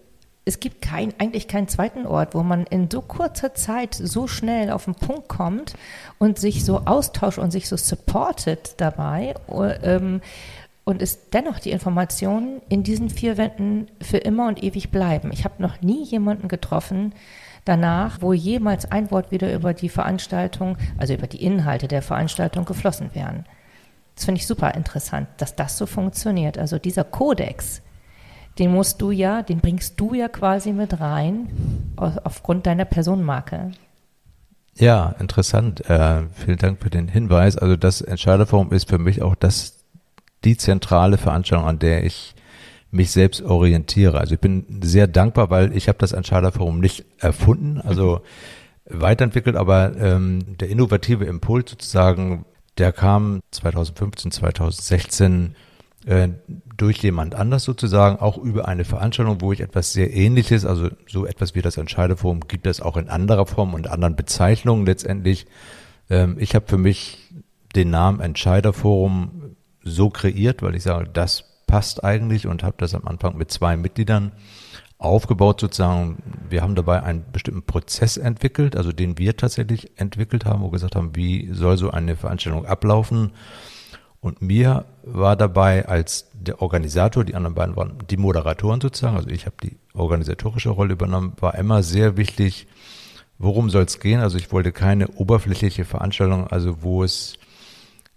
es 0.48 0.60
gibt 0.60 0.80
kein, 0.80 1.12
eigentlich 1.18 1.46
keinen 1.46 1.68
zweiten 1.68 2.06
Ort, 2.06 2.34
wo 2.34 2.42
man 2.42 2.64
in 2.64 2.90
so 2.90 3.02
kurzer 3.02 3.54
Zeit 3.54 3.94
so 3.94 4.26
schnell 4.26 4.70
auf 4.70 4.86
den 4.86 4.94
Punkt 4.94 5.28
kommt 5.28 5.74
und 6.18 6.38
sich 6.38 6.64
so 6.64 6.86
austauscht 6.86 7.38
und 7.38 7.50
sich 7.50 7.68
so 7.68 7.76
supportet 7.76 8.72
dabei 8.78 9.34
ähm, 9.82 10.22
und 10.84 11.02
es 11.02 11.28
dennoch 11.28 11.58
die 11.58 11.70
Informationen 11.70 12.62
in 12.70 12.82
diesen 12.82 13.10
vier 13.10 13.36
Wänden 13.36 13.88
für 14.00 14.16
immer 14.16 14.48
und 14.48 14.62
ewig 14.62 14.90
bleiben. 14.90 15.30
Ich 15.32 15.44
habe 15.44 15.62
noch 15.62 15.82
nie 15.82 16.02
jemanden 16.04 16.48
getroffen 16.48 17.12
danach, 17.66 18.22
wo 18.22 18.32
jemals 18.32 18.90
ein 18.90 19.10
Wort 19.10 19.30
wieder 19.30 19.52
über 19.52 19.74
die 19.74 19.90
Veranstaltung, 19.90 20.78
also 20.96 21.12
über 21.12 21.26
die 21.26 21.44
Inhalte 21.44 21.88
der 21.88 22.00
Veranstaltung 22.00 22.64
geflossen 22.64 23.10
wären. 23.14 23.44
Das 24.14 24.24
finde 24.24 24.40
ich 24.40 24.46
super 24.46 24.74
interessant, 24.74 25.28
dass 25.36 25.54
das 25.54 25.76
so 25.76 25.84
funktioniert. 25.84 26.56
Also 26.56 26.78
dieser 26.78 27.04
Kodex, 27.04 27.82
den 28.58 28.72
musst 28.72 29.00
du 29.00 29.10
ja, 29.10 29.42
den 29.42 29.60
bringst 29.60 30.00
du 30.00 30.14
ja 30.14 30.28
quasi 30.28 30.72
mit 30.72 31.00
rein 31.00 31.48
aufgrund 31.96 32.66
deiner 32.66 32.84
Personenmarke. 32.84 33.72
Ja, 34.74 35.16
interessant. 35.18 35.88
Äh, 35.88 36.22
vielen 36.32 36.58
Dank 36.58 36.80
für 36.80 36.90
den 36.90 37.08
Hinweis. 37.08 37.56
Also 37.56 37.76
das 37.76 38.00
Entscheiderforum 38.00 38.72
ist 38.72 38.88
für 38.88 38.98
mich 38.98 39.22
auch 39.22 39.34
das 39.34 39.78
die 40.44 40.56
zentrale 40.56 41.18
Veranstaltung, 41.18 41.66
an 41.66 41.80
der 41.80 42.04
ich 42.04 42.34
mich 42.90 43.10
selbst 43.10 43.42
orientiere. 43.42 44.18
Also 44.18 44.34
ich 44.34 44.40
bin 44.40 44.80
sehr 44.82 45.06
dankbar, 45.06 45.50
weil 45.50 45.76
ich 45.76 45.88
habe 45.88 45.98
das 45.98 46.12
Entscheiderforum 46.12 46.80
nicht 46.80 47.04
erfunden, 47.18 47.80
also 47.80 48.20
weiterentwickelt, 48.84 49.56
aber 49.56 49.96
ähm, 49.98 50.56
der 50.58 50.70
innovative 50.70 51.24
Impuls 51.24 51.70
sozusagen, 51.70 52.46
der 52.78 52.92
kam 52.92 53.40
2015, 53.50 54.30
2016 54.30 55.56
äh, 56.08 56.28
durch 56.78 57.02
jemand 57.02 57.34
anders 57.34 57.64
sozusagen, 57.64 58.18
auch 58.18 58.38
über 58.38 58.66
eine 58.66 58.86
Veranstaltung, 58.86 59.42
wo 59.42 59.52
ich 59.52 59.60
etwas 59.60 59.92
sehr 59.92 60.14
ähnliches, 60.14 60.64
also 60.64 60.88
so 61.06 61.26
etwas 61.26 61.54
wie 61.54 61.60
das 61.60 61.76
Entscheideforum 61.76 62.48
gibt 62.48 62.66
es 62.66 62.80
auch 62.80 62.96
in 62.96 63.10
anderer 63.10 63.44
Form 63.44 63.74
und 63.74 63.90
anderen 63.90 64.16
Bezeichnungen 64.16 64.86
letztendlich. 64.86 65.46
Ähm, 66.08 66.36
ich 66.38 66.54
habe 66.54 66.66
für 66.66 66.78
mich 66.78 67.18
den 67.76 67.90
Namen 67.90 68.20
Entscheiderforum 68.20 69.56
so 69.82 70.08
kreiert, 70.08 70.62
weil 70.62 70.76
ich 70.76 70.82
sage, 70.82 71.10
das 71.12 71.44
passt 71.66 72.02
eigentlich 72.02 72.46
und 72.46 72.62
habe 72.62 72.76
das 72.78 72.94
am 72.94 73.06
Anfang 73.06 73.36
mit 73.36 73.50
zwei 73.50 73.76
Mitgliedern 73.76 74.32
aufgebaut 74.96 75.60
sozusagen. 75.60 76.22
Wir 76.48 76.62
haben 76.62 76.74
dabei 76.74 77.02
einen 77.02 77.24
bestimmten 77.30 77.64
Prozess 77.64 78.16
entwickelt, 78.16 78.76
also 78.76 78.92
den 78.92 79.18
wir 79.18 79.36
tatsächlich 79.36 79.98
entwickelt 80.00 80.46
haben, 80.46 80.62
wo 80.62 80.68
wir 80.68 80.72
gesagt 80.72 80.96
haben, 80.96 81.14
wie 81.14 81.50
soll 81.52 81.76
so 81.76 81.90
eine 81.90 82.16
Veranstaltung 82.16 82.64
ablaufen. 82.64 83.32
Und 84.20 84.42
mir 84.42 84.84
war 85.04 85.36
dabei 85.36 85.86
als 85.86 86.28
der 86.32 86.60
Organisator, 86.60 87.24
die 87.24 87.34
anderen 87.34 87.54
beiden 87.54 87.76
waren 87.76 87.98
die 88.10 88.16
Moderatoren 88.16 88.80
sozusagen, 88.80 89.16
also 89.16 89.28
ich 89.28 89.46
habe 89.46 89.56
die 89.62 89.76
organisatorische 89.94 90.70
Rolle 90.70 90.94
übernommen, 90.94 91.34
war 91.38 91.54
immer 91.54 91.82
sehr 91.82 92.16
wichtig, 92.16 92.66
worum 93.38 93.70
soll 93.70 93.84
es 93.84 94.00
gehen. 94.00 94.20
Also 94.20 94.38
ich 94.38 94.50
wollte 94.50 94.72
keine 94.72 95.08
oberflächliche 95.08 95.84
Veranstaltung, 95.84 96.48
also 96.48 96.82
wo 96.82 97.04
es 97.04 97.34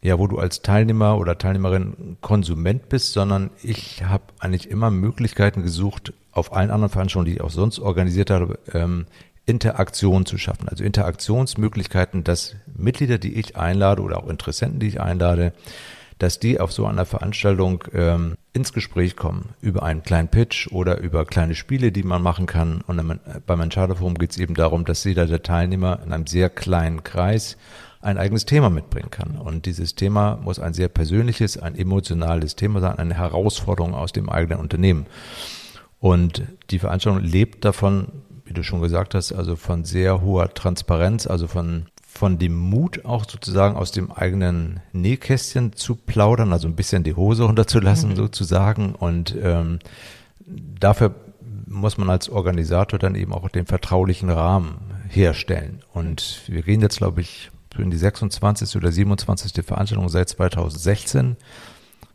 ja, 0.03 0.17
wo 0.17 0.25
du 0.25 0.39
als 0.39 0.63
Teilnehmer 0.63 1.17
oder 1.17 1.37
Teilnehmerin 1.37 2.17
Konsument 2.21 2.89
bist, 2.89 3.13
sondern 3.13 3.51
ich 3.61 4.03
habe 4.03 4.23
eigentlich 4.39 4.69
immer 4.69 4.89
Möglichkeiten 4.89 5.61
gesucht, 5.61 6.13
auf 6.31 6.53
allen 6.53 6.71
anderen 6.71 6.91
Veranstaltungen, 6.91 7.25
die 7.27 7.33
ich 7.33 7.41
auch 7.41 7.51
sonst 7.51 7.79
organisiert 7.79 8.31
habe, 8.31 8.57
ähm, 8.73 9.05
Interaktion 9.45 10.25
zu 10.25 10.37
schaffen. 10.37 10.69
Also 10.69 10.83
Interaktionsmöglichkeiten, 10.83 12.23
dass 12.23 12.55
Mitglieder, 12.73 13.17
die 13.17 13.33
ich 13.33 13.57
einlade 13.57 14.01
oder 14.01 14.17
auch 14.17 14.27
Interessenten, 14.27 14.79
die 14.79 14.87
ich 14.87 15.01
einlade, 15.01 15.53
dass 16.19 16.39
die 16.39 16.59
auf 16.59 16.71
so 16.71 16.85
einer 16.85 17.05
Veranstaltung 17.05 17.83
ähm, 17.93 18.35
ins 18.53 18.73
Gespräch 18.73 19.15
kommen 19.15 19.49
über 19.59 19.81
einen 19.81 20.03
kleinen 20.03 20.27
Pitch 20.27 20.71
oder 20.71 20.99
über 20.99 21.25
kleine 21.25 21.55
Spiele, 21.55 21.91
die 21.91 22.03
man 22.03 22.21
machen 22.21 22.45
kann. 22.45 22.81
Und 22.85 23.19
beim 23.47 23.61
Entscheider 23.61 23.95
Forum 23.95 24.13
geht 24.15 24.31
es 24.31 24.37
eben 24.37 24.53
darum, 24.53 24.85
dass 24.85 25.03
jeder 25.03 25.25
der 25.25 25.41
Teilnehmer 25.41 25.99
in 26.05 26.13
einem 26.13 26.27
sehr 26.27 26.49
kleinen 26.49 27.03
Kreis 27.03 27.57
ein 28.01 28.19
eigenes 28.19 28.45
Thema 28.45 28.69
mitbringen 28.69 29.09
kann. 29.09 29.35
Und 29.37 29.65
dieses 29.65 29.95
Thema 29.95 30.37
muss 30.37 30.59
ein 30.59 30.73
sehr 30.73 30.89
persönliches, 30.89 31.57
ein 31.57 31.75
emotionales 31.75 32.55
Thema 32.55 32.81
sein, 32.81 32.99
eine 32.99 33.15
Herausforderung 33.15 33.95
aus 33.95 34.11
dem 34.11 34.29
eigenen 34.29 34.59
Unternehmen. 34.59 35.07
Und 35.99 36.43
die 36.69 36.79
Veranstaltung 36.79 37.23
lebt 37.23 37.65
davon, 37.65 38.07
wie 38.51 38.53
du 38.53 38.63
schon 38.63 38.81
gesagt 38.81 39.15
hast, 39.15 39.31
also 39.31 39.55
von 39.55 39.85
sehr 39.85 40.21
hoher 40.21 40.53
Transparenz, 40.53 41.25
also 41.25 41.47
von, 41.47 41.85
von 42.05 42.37
dem 42.37 42.53
Mut 42.53 43.05
auch 43.05 43.23
sozusagen 43.23 43.77
aus 43.77 43.93
dem 43.93 44.11
eigenen 44.11 44.81
Nähkästchen 44.91 45.71
zu 45.71 45.95
plaudern, 45.95 46.51
also 46.51 46.67
ein 46.67 46.75
bisschen 46.75 47.03
die 47.03 47.15
Hose 47.15 47.43
runterzulassen 47.43 48.09
mhm. 48.09 48.15
sozusagen. 48.17 48.93
Und 48.93 49.33
ähm, 49.41 49.79
dafür 50.45 51.15
muss 51.65 51.97
man 51.97 52.09
als 52.09 52.27
Organisator 52.27 52.99
dann 52.99 53.15
eben 53.15 53.31
auch 53.31 53.47
den 53.47 53.65
vertraulichen 53.65 54.29
Rahmen 54.29 54.79
herstellen. 55.07 55.81
Und 55.93 56.41
wir 56.47 56.61
gehen 56.61 56.81
jetzt, 56.81 56.97
glaube 56.97 57.21
ich, 57.21 57.51
in 57.77 57.89
die 57.89 57.97
26. 57.97 58.75
oder 58.75 58.91
27. 58.91 59.65
Veranstaltung 59.65 60.09
seit 60.09 60.27
2016. 60.27 61.37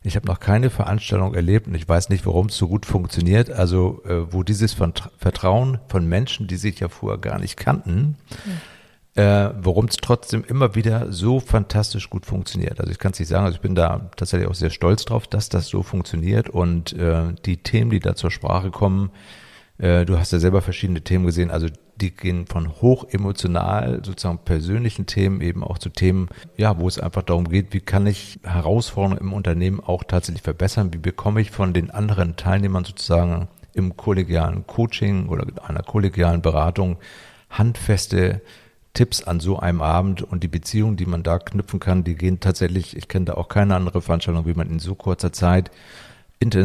Ich 0.07 0.15
habe 0.15 0.29
noch 0.29 0.39
keine 0.39 0.71
Veranstaltung 0.71 1.35
erlebt 1.35 1.67
und 1.67 1.75
ich 1.75 1.89
weiß 1.89 2.11
nicht, 2.11 2.27
warum 2.27 2.47
es 2.47 2.57
so 2.57 2.69
gut 2.69 2.87
funktioniert. 2.87 3.51
Also, 3.51 4.05
äh, 4.05 4.33
wo 4.33 4.45
dieses 4.45 4.73
Vertrauen 4.73 5.81
von 5.89 6.07
Menschen, 6.07 6.47
die 6.47 6.57
sich 6.57 6.79
ja 6.79 6.89
vorher 6.89 7.19
gar 7.19 7.41
nicht 7.41 7.57
kannten, 7.57 8.17
mhm. 8.45 9.21
äh, 9.21 9.51
warum 9.61 9.87
es 9.87 9.97
trotzdem 9.97 10.45
immer 10.45 10.77
wieder 10.77 11.13
so 11.13 11.41
fantastisch 11.41 12.09
gut 12.09 12.25
funktioniert. 12.25 12.79
Also 12.79 12.93
ich 12.93 13.01
kann 13.01 13.13
es 13.13 13.19
nicht 13.19 13.29
sagen, 13.29 13.47
also 13.47 13.57
ich 13.57 13.61
bin 13.61 13.75
da 13.75 14.09
tatsächlich 14.15 14.49
auch 14.49 14.55
sehr 14.55 14.71
stolz 14.71 15.05
drauf, 15.07 15.27
dass 15.27 15.49
das 15.49 15.67
so 15.67 15.83
funktioniert 15.83 16.49
und 16.49 16.93
äh, 16.93 17.35
die 17.45 17.57
Themen, 17.57 17.91
die 17.91 17.99
da 17.99 18.15
zur 18.15 18.31
Sprache 18.31 18.71
kommen, 18.71 19.11
du 19.79 20.19
hast 20.19 20.33
ja 20.33 20.39
selber 20.39 20.63
verschiedene 20.63 21.03
Themen 21.03 21.27
gesehen, 21.27 21.51
also 21.51 21.69
die 22.01 22.15
gehen 22.15 22.47
von 22.47 22.81
hoch 22.81 23.07
emotional, 23.11 24.03
sozusagen 24.05 24.39
persönlichen 24.39 25.07
Themen 25.07 25.41
eben 25.41 25.63
auch 25.65 25.79
zu 25.79 25.89
Themen, 25.91 26.29
ja, 26.57 26.79
wo 26.79 26.89
es 26.89 26.99
einfach 26.99 27.23
darum 27.23 27.49
geht, 27.49 27.73
wie 27.73 27.81
kann 27.81 28.07
ich 28.07 28.39
Herausforderungen 28.43 29.19
im 29.19 29.33
Unternehmen 29.33 29.81
auch 29.81 30.05
tatsächlich 30.05 30.43
verbessern? 30.43 30.93
Wie 30.93 30.99
bekomme 30.99 31.41
ich 31.41 31.51
von 31.51 31.73
den 31.73 31.91
anderen 31.91 32.37
Teilnehmern 32.37 32.85
sozusagen 32.85 33.49
im 33.75 33.97
kollegialen 33.97 34.67
Coaching 34.67 35.29
oder 35.29 35.47
einer 35.67 35.83
kollegialen 35.83 36.43
Beratung 36.43 36.97
handfeste 37.51 38.41
Tipps 38.95 39.23
an 39.23 39.41
so 39.41 39.59
einem 39.59 39.83
Abend 39.83 40.23
und 40.23 40.43
die 40.43 40.49
Beziehungen, 40.49 40.97
die 40.97 41.05
man 41.05 41.23
da 41.23 41.39
knüpfen 41.39 41.81
kann, 41.81 42.03
die 42.03 42.15
gehen 42.15 42.41
tatsächlich, 42.41 42.97
ich 42.97 43.09
kenne 43.09 43.27
da 43.27 43.35
auch 43.35 43.49
keine 43.49 43.75
andere 43.75 44.01
Veranstaltung, 44.01 44.47
wie 44.47 44.55
man 44.55 44.71
in 44.71 44.79
so 44.79 44.95
kurzer 44.95 45.33
Zeit 45.33 45.71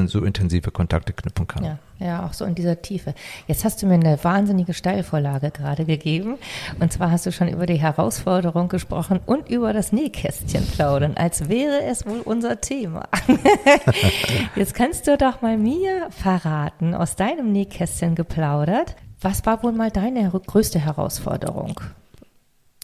so 0.07 0.23
intensive 0.23 0.69
Kontakte 0.71 1.13
knüpfen 1.13 1.47
kann. 1.47 1.63
Ja, 1.63 1.79
ja, 1.99 2.25
auch 2.25 2.33
so 2.33 2.45
in 2.45 2.55
dieser 2.55 2.81
Tiefe. 2.81 3.13
Jetzt 3.47 3.63
hast 3.63 3.81
du 3.81 3.87
mir 3.87 3.95
eine 3.95 4.21
wahnsinnige 4.23 4.73
Steilvorlage 4.73 5.49
gerade 5.51 5.85
gegeben. 5.85 6.37
Und 6.79 6.91
zwar 6.91 7.09
hast 7.09 7.25
du 7.25 7.31
schon 7.31 7.47
über 7.47 7.65
die 7.65 7.79
Herausforderung 7.79 8.67
gesprochen 8.67 9.19
und 9.25 9.49
über 9.49 9.73
das 9.73 9.91
Nähkästchen 9.91 10.67
plaudern, 10.67 11.15
als 11.15 11.47
wäre 11.47 11.83
es 11.83 12.05
wohl 12.05 12.19
unser 12.19 12.59
Thema. 12.59 13.07
Jetzt 14.55 14.73
kannst 14.73 15.07
du 15.07 15.17
doch 15.17 15.41
mal 15.41 15.57
mir 15.57 16.09
verraten, 16.11 16.93
aus 16.93 17.15
deinem 17.15 17.51
Nähkästchen 17.51 18.15
geplaudert, 18.15 18.95
was 19.21 19.45
war 19.45 19.63
wohl 19.63 19.71
mal 19.71 19.91
deine 19.91 20.29
größte 20.29 20.79
Herausforderung? 20.79 21.79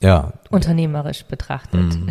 Ja. 0.02 0.34
Unternehmerisch 0.52 1.26
betrachtet. 1.26 1.96
Mhm. 1.96 2.10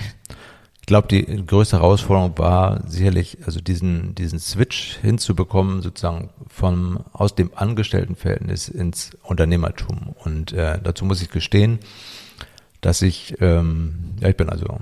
Ich 0.87 0.89
glaube, 0.89 1.09
die 1.09 1.45
größte 1.45 1.79
Herausforderung 1.79 2.39
war 2.39 2.89
sicherlich, 2.89 3.39
also 3.45 3.61
diesen, 3.61 4.15
diesen 4.15 4.39
Switch 4.39 4.97
hinzubekommen, 5.03 5.83
sozusagen 5.83 6.31
vom, 6.47 7.01
aus 7.13 7.35
dem 7.35 7.51
Angestelltenverhältnis 7.57 8.69
ins 8.69 9.17
Unternehmertum. 9.25 10.15
Und 10.23 10.53
äh, 10.53 10.79
dazu 10.81 11.05
muss 11.05 11.21
ich 11.21 11.31
gestehen, 11.31 11.81
dass 12.83 13.03
ich, 13.03 13.35
ähm, 13.41 14.15
ja, 14.21 14.29
ich 14.29 14.37
bin 14.37 14.49
also 14.49 14.79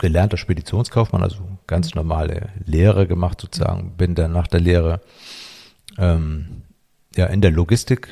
gelernter 0.00 0.38
Speditionskaufmann, 0.38 1.22
also 1.22 1.36
ganz 1.68 1.94
normale 1.94 2.48
Lehre 2.66 3.06
gemacht 3.06 3.40
sozusagen, 3.40 3.92
bin 3.96 4.16
dann 4.16 4.32
nach 4.32 4.48
der 4.48 4.58
Lehre 4.58 5.02
ähm, 5.98 6.62
ja 7.14 7.26
in 7.26 7.42
der 7.42 7.52
Logistik 7.52 8.08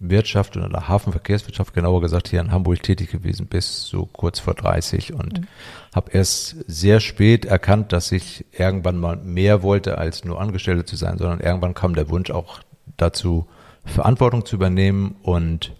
Wirtschaft 0.00 0.56
oder 0.56 0.68
der 0.68 0.88
Hafenverkehrswirtschaft, 0.88 1.74
genauer 1.74 2.00
gesagt 2.00 2.28
hier 2.28 2.40
in 2.40 2.52
Hamburg 2.52 2.82
tätig 2.82 3.10
gewesen 3.10 3.46
bis 3.46 3.84
so 3.84 4.06
kurz 4.06 4.38
vor 4.38 4.54
30 4.54 5.12
und 5.12 5.40
mhm. 5.40 5.46
habe 5.94 6.12
erst 6.12 6.56
sehr 6.66 7.00
spät 7.00 7.44
erkannt, 7.44 7.92
dass 7.92 8.12
ich 8.12 8.44
irgendwann 8.52 8.98
mal 8.98 9.16
mehr 9.16 9.62
wollte, 9.62 9.98
als 9.98 10.24
nur 10.24 10.40
Angestellte 10.40 10.84
zu 10.84 10.96
sein, 10.96 11.18
sondern 11.18 11.40
irgendwann 11.40 11.74
kam 11.74 11.94
der 11.94 12.10
Wunsch 12.10 12.30
auch 12.30 12.60
dazu, 12.96 13.46
Verantwortung 13.84 14.44
zu 14.44 14.56
übernehmen 14.56 15.16
und 15.22 15.72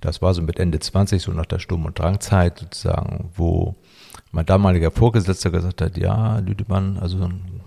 das 0.00 0.20
war 0.20 0.34
so 0.34 0.42
mit 0.42 0.58
Ende 0.58 0.80
20, 0.80 1.22
so 1.22 1.32
nach 1.32 1.46
der 1.46 1.60
Sturm- 1.60 1.84
und 1.84 1.98
Drangzeit 1.98 2.58
sozusagen, 2.58 3.30
wo 3.36 3.76
mein 4.32 4.46
damaliger 4.46 4.90
Vorgesetzter 4.90 5.50
gesagt 5.50 5.80
hat, 5.80 5.96
ja, 5.96 6.38
Lüdemann, 6.38 6.98
also 6.98 7.22
ein, 7.22 7.60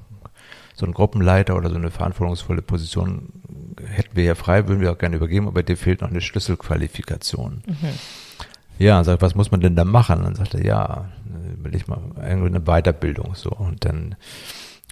so 0.76 0.86
ein 0.86 0.92
Gruppenleiter 0.92 1.56
oder 1.56 1.70
so 1.70 1.76
eine 1.76 1.92
verantwortungsvolle 1.92 2.62
Position 2.62 3.30
hätten 3.86 4.16
wir 4.16 4.24
ja 4.24 4.36
frei, 4.36 4.68
würden 4.68 4.82
wir 4.82 4.92
auch 4.92 4.98
gerne 4.98 5.16
übergeben, 5.16 5.48
aber 5.48 5.64
dir 5.64 5.78
fehlt 5.78 6.02
noch 6.02 6.10
eine 6.10 6.22
Schlüsselqualifikation. 6.22 7.64
Mhm. 7.66 7.90
Ja, 8.78 8.98
und 8.98 9.06
sagt, 9.06 9.22
was 9.22 9.36
muss 9.36 9.52
man 9.52 9.62
denn 9.62 9.76
da 9.76 9.86
machen? 9.86 10.20
Und 10.20 10.26
dann 10.26 10.36
sagt 10.36 10.54
er, 10.54 10.66
ja, 10.66 11.06
will 11.58 11.76
ich 11.76 11.88
mal 11.88 12.00
eine 12.20 12.62
Weiterbildung 12.62 13.36
so. 13.36 13.50
Und 13.50 13.86
dann 13.86 14.16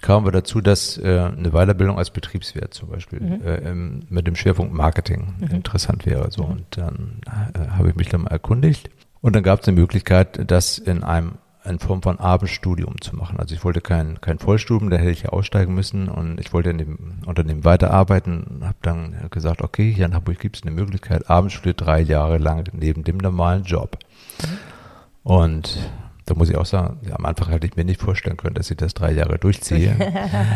kamen 0.00 0.26
wir 0.26 0.32
dazu, 0.32 0.60
dass 0.60 0.98
äh, 0.98 1.30
eine 1.36 1.50
Weiterbildung 1.50 1.98
als 1.98 2.10
Betriebswirt 2.10 2.74
zum 2.74 2.88
Beispiel 2.90 3.20
mhm. 3.20 3.40
äh, 3.44 3.74
mit 4.12 4.26
dem 4.26 4.36
Schwerpunkt 4.36 4.72
Marketing 4.72 5.34
mhm. 5.38 5.48
interessant 5.48 6.06
wäre. 6.06 6.30
So. 6.30 6.44
Mhm. 6.44 6.50
Und 6.50 6.64
dann 6.70 7.20
äh, 7.26 7.68
habe 7.70 7.90
ich 7.90 7.94
mich 7.94 8.08
dann 8.08 8.22
mal 8.22 8.30
erkundigt. 8.30 8.90
Und 9.20 9.36
dann 9.36 9.42
gab 9.42 9.60
es 9.60 9.68
eine 9.68 9.78
Möglichkeit, 9.78 10.50
das 10.50 10.78
in 10.78 11.02
einem 11.02 11.38
in 11.64 11.78
Form 11.78 12.02
von 12.02 12.18
Abendstudium 12.18 13.00
zu 13.00 13.16
machen. 13.16 13.38
Also 13.38 13.54
ich 13.54 13.64
wollte 13.64 13.80
kein, 13.80 14.20
kein 14.20 14.38
Vollstudium, 14.38 14.90
da 14.90 14.96
hätte 14.96 15.10
ich 15.10 15.22
ja 15.22 15.30
aussteigen 15.30 15.74
müssen 15.74 16.08
und 16.08 16.38
ich 16.38 16.52
wollte 16.52 16.70
in 16.70 16.78
dem 16.78 16.98
Unternehmen 17.26 17.64
weiterarbeiten 17.64 18.62
habe 18.62 18.76
dann 18.82 19.14
gesagt, 19.30 19.62
okay, 19.62 19.92
hier 19.92 20.06
in 20.06 20.14
Hamburg 20.14 20.38
gibt 20.38 20.56
es 20.56 20.62
eine 20.62 20.72
Möglichkeit, 20.72 21.28
Abendschule 21.30 21.74
drei 21.74 22.00
Jahre 22.00 22.38
lang 22.38 22.68
neben 22.72 23.04
dem 23.04 23.16
normalen 23.16 23.64
Job. 23.64 23.98
Und 25.22 25.78
da 26.26 26.34
muss 26.34 26.50
ich 26.50 26.56
auch 26.56 26.66
sagen, 26.66 26.98
ja, 27.02 27.16
am 27.16 27.24
Anfang 27.24 27.48
hätte 27.48 27.66
ich 27.66 27.76
mir 27.76 27.84
nicht 27.84 28.00
vorstellen 28.00 28.36
können, 28.36 28.54
dass 28.54 28.70
ich 28.70 28.76
das 28.76 28.94
drei 28.94 29.12
Jahre 29.12 29.38
durchziehe. 29.38 29.96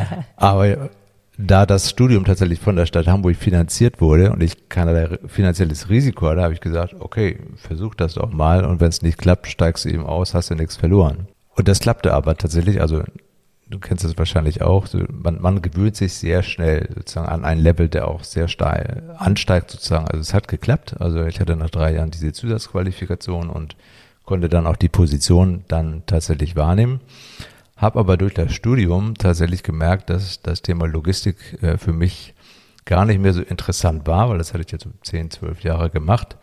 Aber 0.36 0.90
da 1.38 1.66
das 1.66 1.88
Studium 1.88 2.24
tatsächlich 2.24 2.58
von 2.58 2.74
der 2.74 2.86
Stadt 2.86 3.06
Hamburg 3.06 3.36
finanziert 3.36 4.00
wurde 4.00 4.32
und 4.32 4.42
ich 4.42 4.68
keinerlei 4.68 5.18
finanzielles 5.26 5.88
Risiko 5.88 6.26
hatte, 6.26 6.42
habe 6.42 6.52
ich 6.52 6.60
gesagt, 6.60 6.96
okay, 6.98 7.38
versuch 7.54 7.94
das 7.94 8.14
doch 8.14 8.32
mal 8.32 8.64
und 8.64 8.80
wenn 8.80 8.88
es 8.88 9.02
nicht 9.02 9.18
klappt, 9.18 9.46
steigst 9.46 9.84
du 9.84 9.88
eben 9.88 10.04
aus, 10.04 10.34
hast 10.34 10.50
du 10.50 10.56
nichts 10.56 10.76
verloren. 10.76 11.28
Und 11.54 11.68
das 11.68 11.78
klappte 11.78 12.12
aber 12.12 12.36
tatsächlich, 12.36 12.80
also 12.80 13.04
du 13.70 13.78
kennst 13.78 14.04
es 14.04 14.18
wahrscheinlich 14.18 14.62
auch, 14.62 14.86
so, 14.86 14.98
man, 15.08 15.40
man 15.40 15.62
gewöhnt 15.62 15.94
sich 15.94 16.14
sehr 16.14 16.42
schnell 16.42 16.88
sozusagen 16.94 17.28
an 17.28 17.44
ein 17.44 17.58
Level, 17.58 17.88
der 17.88 18.08
auch 18.08 18.24
sehr 18.24 18.48
steil 18.48 19.14
ansteigt 19.16 19.70
sozusagen. 19.70 20.08
Also 20.08 20.20
es 20.20 20.34
hat 20.34 20.48
geklappt, 20.48 20.96
also 21.00 21.24
ich 21.24 21.38
hatte 21.38 21.54
nach 21.54 21.70
drei 21.70 21.94
Jahren 21.94 22.10
diese 22.10 22.32
Zusatzqualifikation 22.32 23.48
und 23.48 23.76
konnte 24.24 24.48
dann 24.48 24.66
auch 24.66 24.76
die 24.76 24.88
Position 24.88 25.64
dann 25.68 26.02
tatsächlich 26.06 26.56
wahrnehmen. 26.56 27.00
Habe 27.78 28.00
aber 28.00 28.16
durch 28.16 28.34
das 28.34 28.52
Studium 28.52 29.14
tatsächlich 29.14 29.62
gemerkt, 29.62 30.10
dass 30.10 30.42
das 30.42 30.62
Thema 30.62 30.86
Logistik 30.86 31.62
äh, 31.62 31.78
für 31.78 31.92
mich 31.92 32.34
gar 32.84 33.04
nicht 33.04 33.20
mehr 33.20 33.32
so 33.32 33.40
interessant 33.40 34.06
war, 34.06 34.28
weil 34.28 34.38
das 34.38 34.52
hatte 34.52 34.64
ich 34.66 34.72
jetzt 34.72 34.84
so 34.84 34.90
10, 35.02 35.30
12 35.30 35.62
Jahre 35.62 35.88
gemacht, 35.88 36.36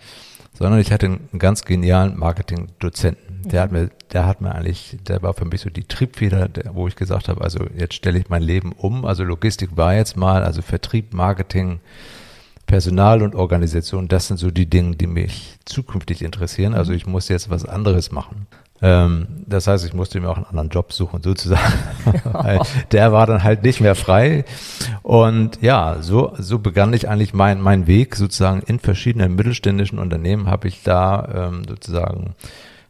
sondern 0.53 0.79
ich 0.79 0.93
hatte 0.93 1.07
einen 1.07 1.29
ganz 1.37 1.65
genialen 1.65 2.17
Marketing-Dozenten. 2.17 3.49
Der 3.49 3.61
hat 3.63 3.71
mir, 3.73 3.89
der 4.13 4.25
hat 4.25 4.39
mir 4.39 4.55
eigentlich, 4.55 4.97
der 5.07 5.21
war 5.23 5.33
für 5.33 5.43
mich 5.43 5.61
so 5.61 5.69
die 5.69 5.83
Triebfeder, 5.83 6.47
der, 6.47 6.73
wo 6.73 6.87
ich 6.87 6.95
gesagt 6.95 7.27
habe, 7.27 7.41
also 7.41 7.65
jetzt 7.77 7.95
stelle 7.95 8.17
ich 8.17 8.29
mein 8.29 8.43
Leben 8.43 8.71
um. 8.71 9.03
Also 9.03 9.25
Logistik 9.25 9.75
war 9.75 9.93
jetzt 9.93 10.15
mal, 10.15 10.43
also 10.43 10.61
Vertrieb, 10.61 11.13
Marketing, 11.13 11.81
Personal 12.65 13.21
und 13.21 13.35
Organisation, 13.35 14.07
das 14.07 14.27
sind 14.27 14.37
so 14.37 14.51
die 14.51 14.69
Dinge, 14.69 14.95
die 14.95 15.07
mich 15.07 15.57
zukünftig 15.65 16.21
interessieren. 16.21 16.73
Also 16.73 16.93
ich 16.93 17.05
muss 17.05 17.27
jetzt 17.27 17.49
was 17.49 17.65
anderes 17.65 18.11
machen. 18.11 18.47
Ähm, 18.81 19.27
das 19.47 19.67
heißt, 19.67 19.85
ich 19.85 19.93
musste 19.93 20.19
mir 20.19 20.29
auch 20.29 20.37
einen 20.37 20.45
anderen 20.45 20.69
Job 20.69 20.91
suchen, 20.91 21.23
sozusagen. 21.23 21.73
der 22.91 23.11
war 23.11 23.25
dann 23.25 23.43
halt 23.43 23.63
nicht 23.63 23.79
mehr 23.79 23.95
frei. 23.95 24.45
Und 25.01 25.61
ja, 25.61 25.97
so, 26.01 26.33
so 26.37 26.59
begann 26.59 26.93
ich 26.93 27.07
eigentlich 27.07 27.33
mein, 27.33 27.61
mein 27.61 27.87
Weg 27.87 28.15
sozusagen 28.15 28.61
in 28.61 28.79
verschiedenen 28.79 29.35
mittelständischen 29.35 29.99
Unternehmen 29.99 30.47
habe 30.47 30.67
ich 30.67 30.83
da 30.83 31.49
ähm, 31.49 31.63
sozusagen 31.67 32.35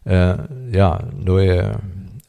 äh, 0.06 0.38
ja, 0.72 1.04
neue 1.16 1.80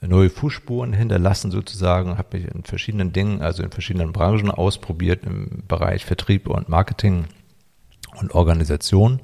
neue 0.01 0.31
Fußspuren 0.31 0.93
hinterlassen 0.93 1.51
sozusagen, 1.51 2.19
habe 2.19 2.39
mich 2.39 2.55
in 2.55 2.63
verschiedenen 2.65 3.13
Dingen, 3.13 3.43
also 3.43 3.63
in 3.63 3.71
verschiedenen 3.71 4.13
Branchen 4.13 4.51
ausprobiert 4.51 5.25
im 5.25 5.63
Bereich 5.67 6.05
Vertrieb 6.05 6.49
und 6.49 6.69
Marketing 6.69 7.27
und 8.21 8.35
Organisation. 8.35 9.21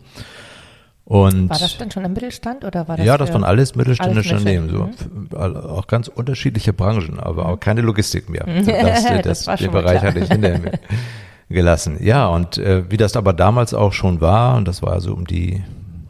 Und 1.04 1.50
war 1.50 1.59
das 1.59 1.76
denn 1.78 1.90
schon 1.90 2.04
im 2.04 2.12
Mittelstand 2.12 2.64
oder 2.64 2.87
war 2.87 2.97
das? 2.97 3.04
Ja, 3.04 3.18
das 3.18 3.32
waren 3.32 3.42
alles 3.42 3.75
mittelständische 3.75 4.37
Unternehmen, 4.37 4.71
so 4.71 4.85
mhm. 4.85 5.28
auch 5.35 5.87
ganz 5.88 6.09
unterschiedliche 6.09 6.73
Branchen, 6.73 7.18
aber 7.18 7.47
auch 7.47 7.59
keine 7.59 7.80
Logistik 7.80 8.28
mehr. 8.28 8.47
Das, 8.64 9.04
das, 9.23 9.44
das 9.44 9.61
den 9.61 9.73
Bereich 9.73 10.00
hatte 10.02 10.21
ich 10.21 10.28
hinter 10.28 10.59
mir 10.59 10.73
gelassen. 11.49 11.99
Ja, 12.00 12.28
und 12.28 12.59
äh, 12.59 12.90
wie 12.90 12.97
das 12.97 13.16
aber 13.16 13.32
damals 13.32 13.75
auch 13.75 13.92
schon 13.92 14.21
war, 14.21 14.56
und 14.56 14.68
das 14.68 14.82
war 14.82 15.00
so 15.00 15.12
um 15.12 15.26
die 15.26 15.62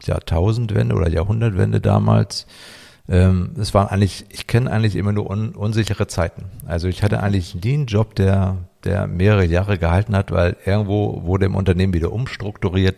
Jahrtausendwende 0.03 0.95
oder 0.95 1.09
Jahrhundertwende 1.09 1.81
damals, 1.81 2.45
ähm, 3.09 3.51
es 3.59 3.73
waren 3.73 3.87
eigentlich, 3.87 4.25
ich 4.29 4.47
kenne 4.47 4.71
eigentlich 4.71 4.95
immer 4.95 5.11
nur 5.11 5.29
un, 5.29 5.55
unsichere 5.55 6.07
Zeiten. 6.07 6.45
Also 6.65 6.87
ich 6.87 7.03
hatte 7.03 7.21
eigentlich 7.21 7.55
nie 7.55 7.73
einen 7.73 7.85
Job, 7.87 8.15
der, 8.15 8.57
der 8.85 9.07
mehrere 9.07 9.45
Jahre 9.45 9.77
gehalten 9.77 10.15
hat, 10.15 10.31
weil 10.31 10.55
irgendwo 10.65 11.23
wurde 11.23 11.45
im 11.45 11.55
Unternehmen 11.55 11.93
wieder 11.93 12.13
umstrukturiert. 12.13 12.95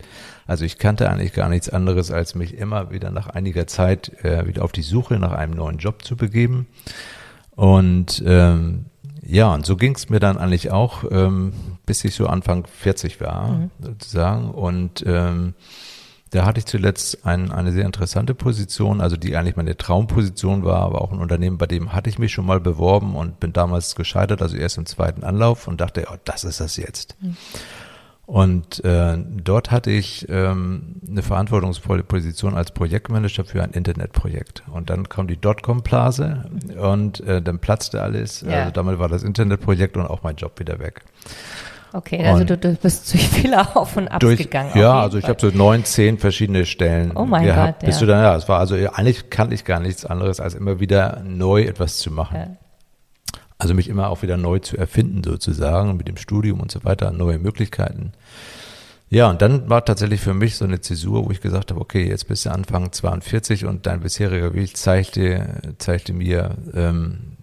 Also 0.48 0.64
ich 0.66 0.78
kannte 0.78 1.10
eigentlich 1.10 1.34
gar 1.34 1.50
nichts 1.50 1.70
anderes, 1.70 2.12
als 2.12 2.36
mich 2.36 2.56
immer 2.56 2.92
wieder 2.92 3.12
nach 3.12 3.28
einiger 3.28 3.68
Zeit 3.68 4.12
äh, 4.24 4.48
wieder 4.48 4.64
auf 4.64 4.72
die 4.72 4.84
Suche 4.84 5.16
nach 5.20 5.32
einem 5.32 5.54
neuen 5.54 5.78
Job 5.78 6.04
zu 6.04 6.16
begeben. 6.16 6.68
Und 7.52 8.22
ähm, 8.26 8.86
ja, 9.26 9.54
und 9.54 9.66
so 9.66 9.76
ging 9.76 9.96
es 9.96 10.10
mir 10.10 10.20
dann 10.20 10.38
eigentlich 10.38 10.72
auch, 10.72 11.04
ähm, 11.10 11.54
bis 11.86 12.04
ich 12.04 12.14
so 12.14 12.28
Anfang 12.28 12.68
40 12.68 13.20
war, 13.22 13.54
mhm. 13.54 13.72
sozusagen. 13.82 14.52
Und 14.52 15.04
ähm, 15.08 15.56
da 16.30 16.46
hatte 16.46 16.60
ich 16.60 16.66
zuletzt 16.66 17.26
ein, 17.26 17.52
eine 17.52 17.72
sehr 17.72 17.86
interessante 17.86 18.36
Position, 18.36 19.02
also 19.02 19.16
die 19.16 19.36
eigentlich 19.36 19.56
meine 19.56 19.78
Traumposition 19.78 20.64
war, 20.64 20.82
aber 20.82 21.02
auch 21.02 21.12
ein 21.12 21.20
Unternehmen, 21.20 21.58
bei 21.58 21.66
dem 21.66 21.94
hatte 21.94 22.10
ich 22.10 22.20
mich 22.20 22.34
schon 22.34 22.46
mal 22.46 22.60
beworben 22.60 23.16
und 23.16 23.40
bin 23.40 23.54
damals 23.54 23.96
gescheitert, 23.96 24.42
also 24.42 24.58
erst 24.58 24.78
im 24.78 24.86
zweiten 24.86 25.24
Anlauf 25.24 25.68
und 25.68 25.82
dachte, 25.82 26.06
oh, 26.12 26.18
das 26.26 26.44
ist 26.44 26.60
das 26.60 26.78
jetzt. 26.78 27.16
Mhm. 27.22 27.38
Und 28.26 28.84
äh, 28.84 29.18
dort 29.18 29.70
hatte 29.70 29.92
ich 29.92 30.28
ähm, 30.30 30.96
eine 31.08 31.22
verantwortungsvolle 31.22 32.04
Position 32.04 32.56
als 32.56 32.72
Projektmanager 32.72 33.46
für 33.46 33.62
ein 33.62 33.72
Internetprojekt. 33.72 34.64
Und 34.72 34.90
dann 34.90 35.08
kam 35.10 35.28
die 35.28 35.38
Dotcom-Blase 35.38 36.46
und 36.82 37.20
äh, 37.22 37.42
dann 37.42 37.60
platzte 37.60 38.02
alles. 38.02 38.42
Ja. 38.42 38.62
Also 38.62 38.72
damit 38.72 38.98
war 38.98 39.10
das 39.10 39.24
Internetprojekt 39.24 39.96
und 39.96 40.08
auch 40.08 40.24
mein 40.24 40.36
Job 40.38 40.60
wieder 40.60 40.80
weg. 40.80 41.04
Okay, 41.94 42.26
also 42.26 42.44
du, 42.44 42.58
du, 42.58 42.74
bist 42.76 43.14
durch 43.14 43.30
viele 43.30 43.76
Auf 43.76 43.96
und 43.96 44.10
Abs 44.10 44.20
durch, 44.20 44.40
gegangen. 44.40 44.72
Ja, 44.74 45.02
also 45.02 45.18
ich 45.18 45.30
habe 45.30 45.40
so 45.40 45.56
neun, 45.56 45.86
zehn 45.86 46.18
verschiedene 46.18 46.66
Stellen 46.66 47.12
oh 47.16 47.26
mein 47.26 47.46
gehabt. 47.46 47.82
Gott, 47.82 47.94
ja. 47.94 48.00
du 48.00 48.06
dann, 48.06 48.22
ja, 48.22 48.36
es 48.36 48.50
war 48.50 48.60
also 48.60 48.76
eigentlich 48.76 49.30
kannte 49.30 49.56
ich 49.56 49.64
gar 49.64 49.80
nichts 49.80 50.04
anderes, 50.04 50.40
als 50.40 50.56
immer 50.56 50.80
wieder 50.80 51.22
neu 51.24 51.62
etwas 51.62 51.98
zu 51.98 52.12
machen. 52.12 52.58
Also 53.58 53.74
mich 53.74 53.88
immer 53.88 54.10
auch 54.10 54.22
wieder 54.22 54.38
neu 54.38 54.60
zu 54.60 54.78
erfinden 54.78 55.24
sozusagen 55.24 55.96
mit 55.96 56.08
dem 56.08 56.18
Studium 56.18 56.60
und 56.60 56.72
so 56.72 56.84
weiter, 56.84 57.12
neue 57.12 57.40
Möglichkeiten. 57.40 58.12
Ja, 59.10 59.30
und 59.30 59.42
dann 59.42 59.70
war 59.70 59.86
tatsächlich 59.86 60.20
für 60.20 60.34
mich 60.34 60.56
so 60.56 60.66
eine 60.66 60.82
Zäsur, 60.82 61.26
wo 61.26 61.32
ich 61.32 61.40
gesagt 61.40 61.72
habe, 61.72 61.80
okay, 61.80 62.08
jetzt 62.08 62.28
bist 62.28 62.46
du 62.46 62.52
Anfang 62.52 62.92
42 62.92 63.66
und 63.66 63.86
dein 63.86 64.02
bisheriger 64.02 64.54
Weg 64.54 64.76
zeigte, 64.76 65.76
zeigte 65.78 66.12
mir, 66.12 66.56
ähm, 66.74 67.38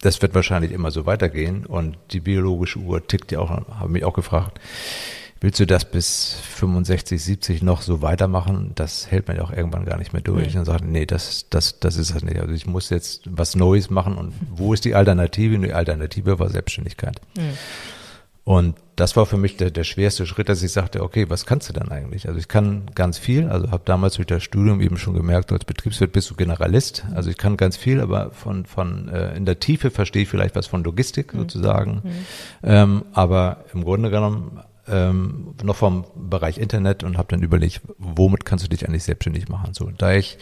das 0.00 0.22
wird 0.22 0.34
wahrscheinlich 0.34 0.72
immer 0.72 0.90
so 0.90 1.06
weitergehen 1.06 1.66
und 1.66 1.96
die 2.12 2.20
biologische 2.20 2.78
Uhr 2.78 3.06
tickt 3.06 3.32
ja 3.32 3.40
auch, 3.40 3.50
habe 3.50 3.90
mich 3.90 4.04
auch 4.04 4.14
gefragt, 4.14 4.60
willst 5.40 5.60
du 5.60 5.66
das 5.66 5.84
bis 5.84 6.34
65, 6.42 7.22
70 7.22 7.62
noch 7.62 7.82
so 7.82 8.02
weitermachen? 8.02 8.72
Das 8.74 9.10
hält 9.10 9.28
man 9.28 9.36
ja 9.36 9.44
auch 9.44 9.52
irgendwann 9.52 9.84
gar 9.84 9.98
nicht 9.98 10.12
mehr 10.12 10.22
durch. 10.22 10.54
Mhm. 10.54 10.60
Und 10.60 10.66
sagt, 10.66 10.84
nee, 10.84 11.06
das, 11.06 11.46
das, 11.50 11.80
das 11.80 11.96
ist 11.96 12.14
das 12.14 12.22
nicht. 12.22 12.38
Also 12.38 12.52
ich 12.52 12.66
muss 12.66 12.90
jetzt 12.90 13.22
was 13.30 13.54
Neues 13.54 13.90
machen. 13.90 14.16
Und 14.16 14.32
wo 14.50 14.74
ist 14.74 14.84
die 14.84 14.94
Alternative? 14.94 15.56
Und 15.56 15.62
die 15.62 15.72
Alternative 15.72 16.38
war 16.38 16.50
Selbstständigkeit. 16.50 17.20
Mhm. 17.36 17.56
Und 18.48 18.76
das 18.96 19.14
war 19.14 19.26
für 19.26 19.36
mich 19.36 19.58
der, 19.58 19.70
der 19.70 19.84
schwerste 19.84 20.24
Schritt, 20.24 20.48
dass 20.48 20.62
ich 20.62 20.72
sagte, 20.72 21.02
okay, 21.02 21.28
was 21.28 21.44
kannst 21.44 21.68
du 21.68 21.74
dann 21.74 21.90
eigentlich? 21.90 22.26
Also 22.28 22.40
ich 22.40 22.48
kann 22.48 22.86
ganz 22.94 23.18
viel, 23.18 23.46
also 23.50 23.70
habe 23.70 23.82
damals 23.84 24.14
durch 24.14 24.26
das 24.26 24.42
Studium 24.42 24.80
eben 24.80 24.96
schon 24.96 25.12
gemerkt, 25.12 25.52
als 25.52 25.66
Betriebswirt 25.66 26.12
bist 26.12 26.30
du 26.30 26.34
Generalist. 26.34 27.04
Also 27.14 27.28
ich 27.28 27.36
kann 27.36 27.58
ganz 27.58 27.76
viel, 27.76 28.00
aber 28.00 28.30
von, 28.30 28.64
von 28.64 29.10
äh, 29.10 29.36
in 29.36 29.44
der 29.44 29.60
Tiefe 29.60 29.90
verstehe 29.90 30.22
ich 30.22 30.30
vielleicht 30.30 30.56
was 30.56 30.66
von 30.66 30.82
Logistik 30.82 31.34
mhm. 31.34 31.40
sozusagen. 31.40 32.00
Mhm. 32.02 32.10
Ähm, 32.62 33.04
aber 33.12 33.66
im 33.74 33.84
Grunde 33.84 34.08
genommen 34.08 34.62
ähm, 34.90 35.54
noch 35.62 35.76
vom 35.76 36.04
Bereich 36.14 36.58
Internet 36.58 37.04
und 37.04 37.18
habe 37.18 37.28
dann 37.28 37.42
überlegt, 37.42 37.80
womit 37.98 38.44
kannst 38.44 38.64
du 38.64 38.68
dich 38.68 38.86
eigentlich 38.86 39.04
selbstständig 39.04 39.48
machen? 39.48 39.74
So, 39.74 39.90
da 39.90 40.12
ich 40.12 40.38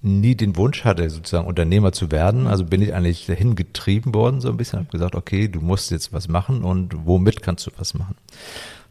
nie 0.00 0.34
den 0.34 0.56
Wunsch 0.56 0.84
hatte, 0.84 1.08
sozusagen 1.08 1.46
Unternehmer 1.46 1.92
zu 1.92 2.10
werden, 2.10 2.46
also 2.46 2.64
bin 2.64 2.82
ich 2.82 2.92
eigentlich 2.94 3.26
dahin 3.26 3.54
getrieben 3.54 4.12
worden, 4.14 4.40
so 4.40 4.48
ein 4.48 4.56
bisschen, 4.56 4.80
habe 4.80 4.90
gesagt, 4.90 5.14
okay, 5.14 5.48
du 5.48 5.60
musst 5.60 5.90
jetzt 5.90 6.12
was 6.12 6.28
machen 6.28 6.64
und 6.64 7.06
womit 7.06 7.42
kannst 7.42 7.66
du 7.66 7.70
was 7.76 7.94
machen? 7.94 8.16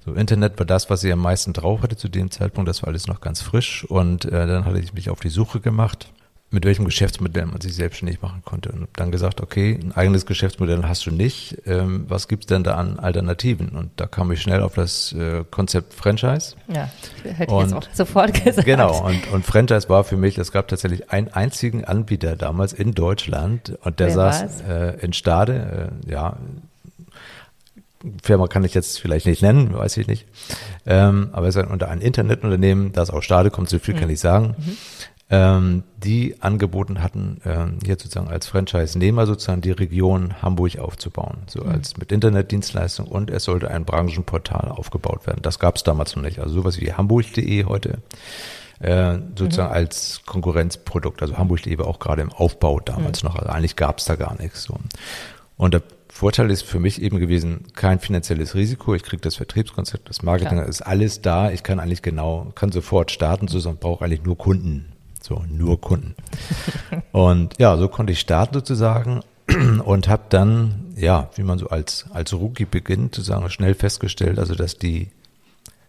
So, 0.06 0.14
Internet 0.14 0.58
war 0.58 0.66
das, 0.66 0.90
was 0.90 1.04
ich 1.04 1.12
am 1.12 1.20
meisten 1.20 1.54
drauf 1.54 1.82
hatte 1.82 1.98
zu 1.98 2.08
dem 2.08 2.32
Zeitpunkt, 2.32 2.70
das 2.70 2.82
war 2.82 2.90
alles 2.90 3.08
noch 3.08 3.22
ganz 3.22 3.42
frisch 3.42 3.84
und 3.86 4.26
äh, 4.26 4.48
dann 4.48 4.66
hatte 4.66 4.80
ich 4.80 4.94
mich 4.94 5.10
auf 5.10 5.20
die 5.20 5.30
Suche 5.30 5.60
gemacht 5.60 6.12
mit 6.52 6.66
welchem 6.66 6.84
Geschäftsmodell 6.84 7.46
man 7.46 7.62
sich 7.62 7.74
selbstständig 7.74 8.22
machen 8.22 8.42
konnte. 8.44 8.74
Und 8.74 8.88
dann 8.94 9.10
gesagt, 9.10 9.40
okay, 9.40 9.80
ein 9.82 9.94
eigenes 9.94 10.26
Geschäftsmodell 10.26 10.84
hast 10.84 11.06
du 11.06 11.12
nicht. 11.12 11.58
Ähm, 11.66 12.06
was 12.10 12.28
gibt's 12.28 12.48
denn 12.48 12.64
da 12.64 12.76
an 12.76 13.00
Alternativen? 13.00 13.70
Und 13.70 13.92
da 13.96 14.06
kam 14.06 14.32
ich 14.34 14.42
schnell 14.42 14.62
auf 14.62 14.76
das 14.76 15.14
äh, 15.14 15.46
Konzept 15.50 15.94
Franchise. 15.94 16.56
Ja, 16.68 16.90
hätte 17.24 17.54
ich 17.54 17.60
jetzt 17.62 17.74
auch 17.74 17.84
sofort 17.94 18.34
gesagt. 18.44 18.66
Genau, 18.66 19.02
und, 19.06 19.32
und 19.32 19.46
Franchise 19.46 19.88
war 19.88 20.04
für 20.04 20.18
mich, 20.18 20.38
es 20.38 20.52
gab 20.52 20.68
tatsächlich 20.68 21.10
einen 21.10 21.30
einzigen 21.30 21.86
Anbieter 21.86 22.36
damals 22.36 22.74
in 22.74 22.94
Deutschland 22.94 23.78
und 23.84 24.00
der 24.02 24.08
Wer 24.08 24.14
saß 24.14 24.62
äh, 24.62 24.98
in 25.02 25.14
Stade, 25.14 25.92
äh, 26.06 26.12
ja, 26.12 26.38
Firma 28.24 28.48
kann 28.48 28.64
ich 28.64 28.74
jetzt 28.74 29.00
vielleicht 29.00 29.28
nicht 29.28 29.44
nennen, 29.44 29.78
weiß 29.78 29.96
ich 29.98 30.08
nicht. 30.08 30.26
Ähm, 30.88 31.30
aber 31.34 31.48
es 31.48 31.56
ist 31.56 31.64
ein, 31.64 31.70
unter 31.70 31.88
ein 31.88 32.02
Internetunternehmen, 32.02 32.94
das 32.94 33.12
aus 33.12 33.24
Stade 33.24 33.52
kommt, 33.52 33.70
so 33.70 33.78
viel 33.78 33.94
mhm. 33.94 34.00
kann 34.00 34.10
ich 34.10 34.20
sagen. 34.20 34.56
Mhm 34.58 34.78
ähm, 35.32 35.84
die 36.04 36.36
angeboten 36.42 37.02
hatten, 37.02 37.40
ähm, 37.46 37.78
hier 37.86 37.96
sozusagen 37.98 38.28
als 38.28 38.48
Franchise-Nehmer 38.48 39.26
sozusagen 39.26 39.62
die 39.62 39.72
Region 39.72 40.42
Hamburg 40.42 40.78
aufzubauen, 40.78 41.38
so 41.48 41.64
mhm. 41.64 41.72
als 41.72 41.96
mit 41.96 42.12
Internetdienstleistung 42.12 43.08
und 43.08 43.30
es 43.32 43.46
sollte 43.46 43.72
ein 43.72 43.86
Branchenportal 43.86 44.70
aufgebaut 44.70 45.26
werden. 45.26 45.40
Das 45.42 45.58
gab 45.58 45.78
es 45.78 45.84
damals 45.84 46.18
noch 46.18 46.24
nicht. 46.24 46.40
Also 46.40 46.56
sowas 46.56 46.82
wie 46.82 46.92
hamburg.de 46.92 47.64
heute 47.64 48.00
äh, 48.82 49.20
sozusagen 49.38 49.70
mhm. 49.70 49.76
als 49.76 50.22
Konkurrenzprodukt. 50.26 51.22
Also 51.22 51.38
Hamburg.de 51.38 51.78
war 51.78 51.88
auch 51.88 52.00
gerade 52.00 52.22
im 52.22 52.34
Aufbau 52.34 52.82
damals 52.82 53.24
mhm. 53.24 53.30
noch. 53.30 53.38
Also 53.38 53.50
eigentlich 53.52 53.78
gab 53.78 54.00
es 54.00 54.06
da 54.06 54.16
gar 54.16 54.36
nichts. 54.38 54.64
So. 54.64 54.76
Und 55.56 55.74
der 55.74 55.84
Vorteil 56.10 56.52
ist 56.52 56.64
für 56.64 56.80
mich 56.80 57.02
eben 57.02 57.20
gewesen, 57.20 57.68
kein 57.74 58.00
finanzielles 58.00 58.54
Risiko. 58.54 58.96
Ich 58.96 59.04
kriege 59.04 59.22
das 59.22 59.38
Vertriebskonzept, 59.38 60.10
das 60.10 60.24
Marketing, 60.24 60.58
Klar. 60.58 60.68
ist 60.68 60.82
alles 60.82 61.22
da. 61.22 61.52
Ich 61.52 61.64
kann 61.64 61.80
eigentlich 61.80 62.02
genau, 62.02 62.52
kann 62.54 62.74
sofort 62.74 63.12
starten, 63.12 63.48
sondern 63.48 63.78
brauche 63.78 64.04
eigentlich 64.04 64.24
nur 64.24 64.38
Kunden 64.38 64.92
so, 65.22 65.44
nur 65.50 65.80
Kunden. 65.80 66.16
und 67.12 67.58
ja, 67.60 67.78
so 67.78 67.88
konnte 67.88 68.14
ich 68.14 68.20
starten 68.20 68.56
sozusagen 68.56 69.22
und 69.86 70.08
habe 70.08 70.24
dann, 70.30 70.94
ja, 70.96 71.30
wie 71.36 71.44
man 71.44 71.60
so 71.60 71.68
als, 71.68 72.06
als 72.12 72.34
Rookie 72.34 72.66
beginnt, 72.66 73.16
sozusagen 73.16 73.50
schnell 73.50 73.74
festgestellt, 73.74 74.40
also 74.40 74.56
dass 74.56 74.78
die 74.78 75.12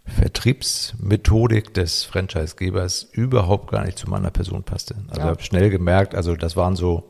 Vertriebsmethodik 0.05 1.75
des 1.75 2.05
Franchisegebers 2.05 3.09
überhaupt 3.13 3.71
gar 3.71 3.85
nicht 3.85 3.99
zu 3.99 4.11
meiner 4.11 4.31
Person 4.31 4.65
passte. 4.65 4.97
Also 5.09 5.21
ja. 5.21 5.27
habe 5.29 5.43
schnell 5.43 5.71
gemerkt, 5.71 6.15
also 6.15 6.35
das 6.35 6.57
waren 6.57 6.75
so, 6.75 7.09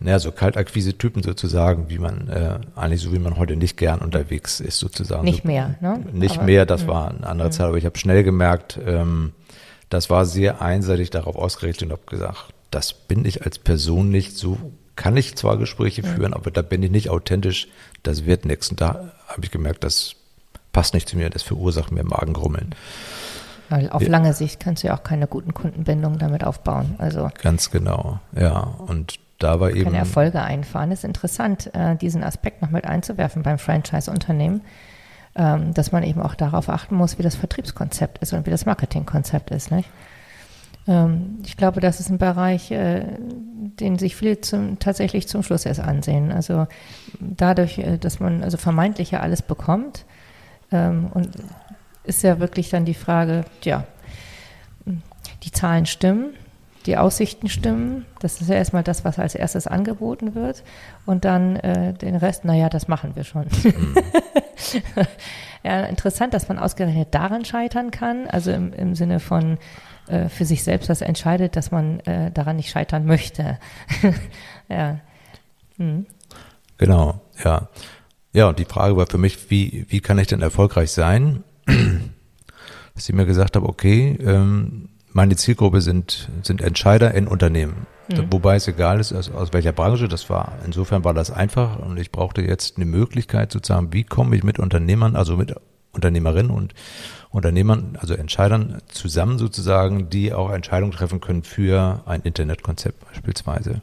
naja, 0.00 0.18
so 0.18 0.32
Kaltakquise-Typen 0.32 1.22
sozusagen, 1.22 1.90
wie 1.90 1.98
man, 1.98 2.28
äh, 2.28 2.58
eigentlich 2.76 3.02
so 3.02 3.12
wie 3.12 3.18
man 3.18 3.36
heute 3.36 3.56
nicht 3.56 3.76
gern 3.76 3.98
unterwegs 4.00 4.60
ist 4.60 4.78
sozusagen. 4.78 5.24
Nicht 5.24 5.42
so, 5.42 5.48
mehr, 5.48 5.76
ne? 5.80 6.02
Nicht 6.12 6.36
aber, 6.36 6.44
mehr, 6.44 6.66
das 6.66 6.82
mh. 6.82 6.88
war 6.88 7.10
eine 7.10 7.26
andere 7.26 7.48
mh. 7.48 7.52
Zeit, 7.52 7.66
aber 7.66 7.76
ich 7.76 7.84
habe 7.84 7.98
schnell 7.98 8.24
gemerkt, 8.24 8.78
ähm, 8.84 9.32
das 9.88 10.10
war 10.10 10.26
sehr 10.26 10.60
einseitig 10.60 11.10
darauf 11.10 11.36
ausgerichtet 11.36 11.86
und 11.88 11.92
habe 11.92 12.02
gesagt, 12.06 12.52
das 12.70 12.92
bin 12.92 13.24
ich 13.24 13.44
als 13.44 13.58
Person 13.58 14.10
nicht, 14.10 14.36
so 14.36 14.58
kann 14.96 15.16
ich 15.16 15.36
zwar 15.36 15.56
Gespräche 15.58 16.02
führen, 16.02 16.34
aber 16.34 16.50
da 16.50 16.60
bin 16.60 16.82
ich 16.82 16.90
nicht 16.90 17.08
authentisch, 17.08 17.68
das 18.02 18.26
wird 18.26 18.44
nichts. 18.44 18.68
Und 18.70 18.80
da 18.80 19.12
habe 19.28 19.44
ich 19.44 19.50
gemerkt, 19.50 19.84
das 19.84 20.16
passt 20.72 20.92
nicht 20.92 21.08
zu 21.08 21.16
mir, 21.16 21.30
das 21.30 21.42
verursacht 21.42 21.92
mir 21.92 22.04
Magengrummeln. 22.04 22.74
Weil 23.68 23.90
auf 23.90 24.06
lange 24.06 24.32
Sicht 24.32 24.60
kannst 24.60 24.82
du 24.82 24.88
ja 24.88 24.96
auch 24.96 25.04
keine 25.04 25.26
guten 25.26 25.54
Kundenbindungen 25.54 26.18
damit 26.18 26.42
aufbauen. 26.42 26.96
Also 26.98 27.30
Ganz 27.42 27.70
genau, 27.70 28.18
ja. 28.34 28.60
Und 28.60 29.20
da 29.38 29.60
war 29.60 29.70
eben. 29.70 29.84
keine 29.84 29.98
Erfolge 29.98 30.42
einfahren. 30.42 30.90
ist 30.90 31.04
interessant, 31.04 31.70
äh, 31.74 31.94
diesen 31.96 32.24
Aspekt 32.24 32.62
noch 32.62 32.70
mit 32.70 32.86
einzuwerfen 32.86 33.42
beim 33.42 33.58
Franchise-Unternehmen, 33.58 34.62
ähm, 35.38 35.72
dass 35.72 35.92
man 35.92 36.02
eben 36.02 36.20
auch 36.20 36.34
darauf 36.34 36.68
achten 36.68 36.96
muss, 36.96 37.18
wie 37.18 37.22
das 37.22 37.36
Vertriebskonzept 37.36 38.18
ist 38.18 38.32
und 38.32 38.44
wie 38.44 38.50
das 38.50 38.66
Marketingkonzept 38.66 39.52
ist. 39.52 39.70
Nicht? 39.70 39.88
Ähm, 40.88 41.38
ich 41.46 41.56
glaube, 41.56 41.80
das 41.80 42.00
ist 42.00 42.10
ein 42.10 42.18
Bereich, 42.18 42.72
äh, 42.72 43.04
den 43.78 43.98
sich 43.98 44.16
viele 44.16 44.40
zum, 44.40 44.80
tatsächlich 44.80 45.28
zum 45.28 45.44
Schluss 45.44 45.64
erst 45.64 45.80
ansehen. 45.80 46.32
Also 46.32 46.66
dadurch, 47.20 47.78
äh, 47.78 47.98
dass 47.98 48.18
man 48.18 48.42
also 48.42 48.56
vermeintlich 48.56 49.12
ja 49.12 49.20
alles 49.20 49.42
bekommt 49.42 50.04
ähm, 50.72 51.08
und 51.14 51.30
ist 52.02 52.24
ja 52.24 52.40
wirklich 52.40 52.70
dann 52.70 52.84
die 52.84 52.94
Frage, 52.94 53.44
ja, 53.62 53.84
die 55.44 55.52
Zahlen 55.52 55.86
stimmen, 55.86 56.34
die 56.86 56.96
Aussichten 56.96 57.48
stimmen. 57.48 58.06
Das 58.18 58.40
ist 58.40 58.48
ja 58.48 58.56
erstmal 58.56 58.82
das, 58.82 59.04
was 59.04 59.20
als 59.20 59.36
erstes 59.36 59.68
angeboten 59.68 60.34
wird. 60.34 60.64
Und 61.06 61.24
dann 61.24 61.56
äh, 61.56 61.92
den 61.94 62.16
Rest, 62.16 62.44
naja, 62.44 62.68
das 62.68 62.88
machen 62.88 63.14
wir 63.14 63.22
schon. 63.22 63.46
ja, 65.64 65.84
interessant, 65.84 66.34
dass 66.34 66.48
man 66.48 66.58
ausgerechnet 66.58 67.14
daran 67.14 67.44
scheitern 67.44 67.90
kann. 67.90 68.26
Also 68.26 68.50
im, 68.50 68.72
im 68.72 68.94
Sinne 68.94 69.20
von 69.20 69.58
äh, 70.08 70.28
für 70.28 70.44
sich 70.44 70.64
selbst 70.64 70.88
das 70.88 71.00
entscheidet, 71.00 71.56
dass 71.56 71.70
man 71.70 72.00
äh, 72.00 72.30
daran 72.30 72.56
nicht 72.56 72.70
scheitern 72.70 73.06
möchte. 73.06 73.58
ja. 74.68 75.00
Hm. 75.76 76.06
Genau, 76.78 77.20
ja. 77.44 77.68
Ja, 78.32 78.48
und 78.48 78.58
die 78.58 78.64
Frage 78.64 78.96
war 78.96 79.06
für 79.06 79.18
mich, 79.18 79.50
wie, 79.50 79.86
wie 79.88 80.00
kann 80.00 80.18
ich 80.18 80.26
denn 80.26 80.42
erfolgreich 80.42 80.90
sein? 80.90 81.44
Dass 82.94 83.08
ich 83.08 83.14
mir 83.14 83.26
gesagt 83.26 83.56
habe, 83.56 83.68
okay, 83.68 84.18
ähm, 84.20 84.88
meine 85.12 85.36
Zielgruppe 85.36 85.80
sind, 85.80 86.28
sind 86.42 86.60
Entscheider 86.60 87.14
in 87.14 87.26
Unternehmen. 87.26 87.86
Wobei 88.30 88.56
es 88.56 88.66
egal 88.66 89.00
ist, 89.00 89.12
aus, 89.12 89.30
aus 89.30 89.52
welcher 89.52 89.72
Branche 89.72 90.08
das 90.08 90.30
war. 90.30 90.58
Insofern 90.64 91.04
war 91.04 91.12
das 91.12 91.30
einfach 91.30 91.78
und 91.78 91.98
ich 91.98 92.10
brauchte 92.10 92.40
jetzt 92.40 92.76
eine 92.76 92.86
Möglichkeit 92.86 93.52
sozusagen, 93.52 93.92
wie 93.92 94.04
komme 94.04 94.34
ich 94.34 94.42
mit 94.42 94.58
Unternehmern, 94.58 95.14
also 95.14 95.36
mit 95.36 95.54
Unternehmerinnen 95.92 96.50
und 96.50 96.74
Unternehmern, 97.30 97.98
also 98.00 98.14
Entscheidern 98.14 98.80
zusammen 98.88 99.38
sozusagen, 99.38 100.08
die 100.08 100.32
auch 100.32 100.50
Entscheidungen 100.50 100.92
treffen 100.92 101.20
können 101.20 101.42
für 101.42 102.02
ein 102.06 102.22
Internetkonzept 102.22 103.06
beispielsweise. 103.06 103.82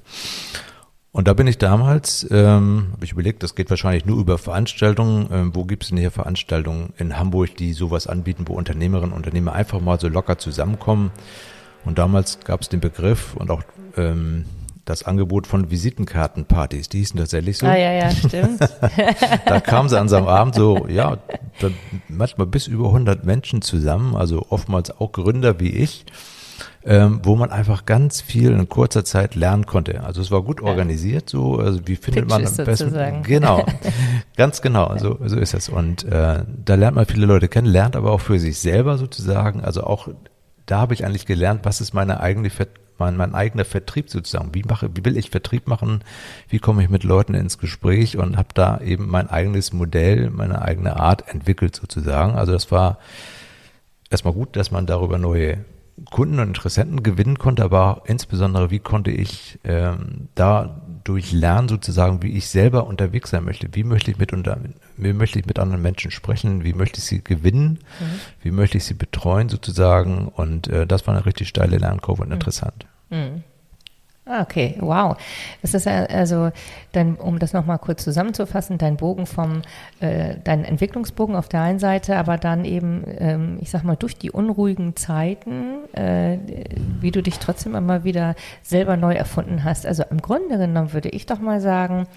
Und 1.16 1.30
da 1.30 1.34
bin 1.34 1.48
ich 1.48 1.58
damals, 1.58 2.28
ähm, 2.30 2.90
habe 2.92 3.06
ich 3.06 3.14
überlegt, 3.14 3.42
das 3.42 3.56
geht 3.56 3.70
wahrscheinlich 3.70 4.06
nur 4.06 4.20
über 4.20 4.38
Veranstaltungen. 4.38 5.30
Ähm, 5.32 5.56
wo 5.56 5.64
gibt 5.64 5.84
es 5.84 5.90
denn 5.90 5.98
hier 5.98 6.12
Veranstaltungen 6.12 6.92
in 6.98 7.18
Hamburg, 7.18 7.56
die 7.56 7.72
sowas 7.72 8.06
anbieten, 8.06 8.44
wo 8.50 8.54
Unternehmerinnen 8.56 9.14
und 9.14 9.20
Unternehmer 9.20 9.54
einfach 9.54 9.80
mal 9.80 9.98
so 9.98 10.10
locker 10.10 10.38
zusammenkommen? 10.38 11.12
Und 11.86 12.00
damals 12.00 12.42
gab 12.42 12.60
es 12.60 12.68
den 12.68 12.82
Begriff 12.82 13.34
und 13.34 13.50
auch 13.50 13.64
ähm, 13.96 14.44
das 14.84 15.04
Angebot 15.04 15.48
von 15.48 15.72
Visitenkartenpartys. 15.72 16.90
Die 16.90 16.98
hießen 16.98 17.18
tatsächlich 17.18 17.60
so. 17.60 17.66
Ah, 17.66 17.78
ja, 17.78 17.94
ja, 17.94 18.12
stimmt. 18.12 18.60
Da 19.46 19.62
kamen 19.62 19.88
sie 19.88 19.98
an 19.98 20.10
so 20.10 20.18
einem 20.18 20.28
Abend 20.28 20.56
so, 20.56 20.86
ja, 20.90 21.20
manchmal 22.10 22.48
bis 22.48 22.68
über 22.68 22.88
100 22.88 23.24
Menschen 23.24 23.62
zusammen, 23.62 24.18
also 24.18 24.48
oftmals 24.50 24.92
auch 24.92 25.14
Gründer 25.14 25.62
wie 25.62 25.70
ich, 25.70 26.06
ähm, 26.84 27.20
wo 27.24 27.36
man 27.36 27.52
einfach 27.52 27.86
ganz 27.86 28.22
viel 28.22 28.52
in 28.52 28.70
kurzer 28.70 29.04
Zeit 29.06 29.36
lernen 29.36 29.66
konnte. 29.66 30.04
Also 30.04 30.22
es 30.22 30.32
war 30.32 30.42
gut 30.44 30.62
organisiert, 30.62 31.30
so, 31.30 31.58
also 31.58 31.82
wie 31.86 31.96
findet 31.96 32.30
man 32.30 32.42
Pitches 32.42 32.60
am 32.60 32.66
besten. 32.66 32.90
sozusagen. 32.90 33.24
Genau, 33.24 33.66
ganz 34.38 34.62
genau, 34.62 34.98
so, 34.98 35.18
so 35.26 35.38
ist 35.38 35.54
es. 35.54 35.70
Und 35.70 36.04
äh, 36.04 36.44
da 36.66 36.76
lernt 36.76 36.96
man 36.96 37.06
viele 37.06 37.26
Leute 37.26 37.48
kennen, 37.48 37.68
lernt 37.68 37.96
aber 37.96 38.12
auch 38.12 38.22
für 38.22 38.40
sich 38.40 38.60
selber 38.60 38.98
sozusagen, 38.98 39.64
also 39.64 39.84
auch 39.84 40.08
da 40.66 40.80
habe 40.80 40.94
ich 40.94 41.06
eigentlich 41.06 41.26
gelernt, 41.26 41.62
was 41.64 41.82
ist 41.82 41.94
meine 41.94 42.20
eigene 42.20 42.50
Ver 42.50 42.68
mein, 42.98 43.18
mein 43.18 43.36
eigener 43.36 43.66
Vertrieb 43.66 44.10
sozusagen. 44.10 44.54
Wie 44.54 44.64
mache, 44.64 44.90
wie 44.96 45.04
will 45.04 45.18
ich 45.18 45.30
Vertrieb 45.30 45.68
machen? 45.68 46.02
Wie 46.48 46.60
komme 46.60 46.82
ich 46.82 46.90
mit 46.90 47.04
Leuten 47.04 47.34
ins 47.34 47.58
Gespräch 47.58 48.18
und 48.18 48.38
habe 48.38 48.50
da 48.54 48.80
eben 48.80 49.10
mein 49.10 49.30
eigenes 49.30 49.74
Modell, 49.74 50.30
meine 50.30 50.62
eigene 50.62 50.96
Art 50.98 51.28
entwickelt 51.28 51.76
sozusagen. 51.76 52.36
Also 52.36 52.54
das 52.54 52.72
war 52.72 53.00
erstmal 54.10 54.34
gut, 54.34 54.56
dass 54.56 54.72
man 54.72 54.86
darüber 54.86 55.18
neue 55.18 55.66
Kunden 56.12 56.40
und 56.40 56.48
Interessenten 56.48 57.04
gewinnen 57.04 57.40
konnte, 57.40 57.64
aber 57.64 58.04
insbesondere, 58.06 58.70
wie 58.70 58.80
konnte 58.80 59.12
ich 59.12 59.60
ähm, 59.64 60.28
dadurch 60.36 61.32
lernen, 61.32 61.70
sozusagen, 61.70 62.22
wie 62.22 62.32
ich 62.32 62.50
selber 62.50 62.86
unterwegs 62.86 63.30
sein 63.30 63.46
möchte. 63.46 63.70
Wie 63.74 63.86
möchte 63.86 64.12
ich 64.12 64.18
mit 64.18 64.34
unter, 64.34 64.58
wie 64.98 65.14
möchte 65.14 65.40
ich 65.40 65.46
mit 65.46 65.58
anderen 65.58 65.82
Menschen 65.82 66.12
sprechen? 66.12 66.66
Wie 66.66 66.74
möchte 66.74 67.00
ich 67.00 67.06
sie 67.06 67.24
gewinnen? 67.24 67.80
Wie 68.42 68.52
möchte 68.52 68.78
ich 68.78 68.84
sie 68.84 68.94
betreuen, 68.94 69.48
sozusagen? 69.48 70.28
Und 70.28 70.68
äh, 70.68 70.86
das 70.86 71.08
war 71.08 71.16
eine 71.16 71.26
richtig 71.26 71.48
steile 71.48 71.78
Lernkurve 71.78 72.24
und 72.24 72.32
interessant. 72.32 72.86
Ah, 73.10 73.16
okay, 74.26 74.76
wow. 74.80 75.18
Das 75.62 75.74
ist 75.74 75.86
ja 75.86 76.06
also, 76.06 76.52
dein, 76.92 77.16
um 77.16 77.40
das 77.40 77.54
nochmal 77.54 77.80
kurz 77.80 78.04
zusammenzufassen, 78.04 78.78
dein 78.78 78.98
Bogen 78.98 79.26
vom, 79.26 79.62
äh, 80.00 80.36
dein 80.44 80.64
Entwicklungsbogen 80.64 81.36
auf 81.36 81.48
der 81.48 81.62
einen 81.62 81.80
Seite, 81.80 82.18
aber 82.18 82.38
dann 82.38 82.66
eben, 82.66 83.04
ähm, 83.18 83.58
ich 83.62 83.70
sag 83.70 83.84
mal, 83.84 83.96
durch 83.96 84.18
die 84.18 84.32
unruhigen 84.32 84.96
Zeiten, 84.96 85.94
äh, 85.94 86.38
wie 87.00 87.12
du 87.12 87.22
dich 87.22 87.40
trotzdem 87.40 87.76
immer 87.76 88.04
wieder 88.04 88.36
selber 88.62 88.98
neu 88.98 89.14
erfunden 89.14 89.64
hast. 89.64 89.86
Also 89.86 90.04
im 90.10 90.22
Grunde 90.22 90.58
genommen 90.58 90.94
würde 90.94 91.10
ich 91.10 91.26
doch 91.26 91.40
mal 91.40 91.62
sagen, 91.62 92.08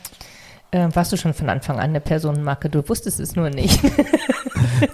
äh, 0.71 0.89
warst 0.93 1.13
du 1.13 1.17
schon 1.17 1.33
von 1.35 1.49
Anfang 1.49 1.77
an 1.77 1.91
eine 1.91 2.01
Personenmarke, 2.01 2.69
du 2.69 2.87
wusstest 2.89 3.21
es 3.21 3.37
nur 3.37 3.51
nicht. 3.51 3.81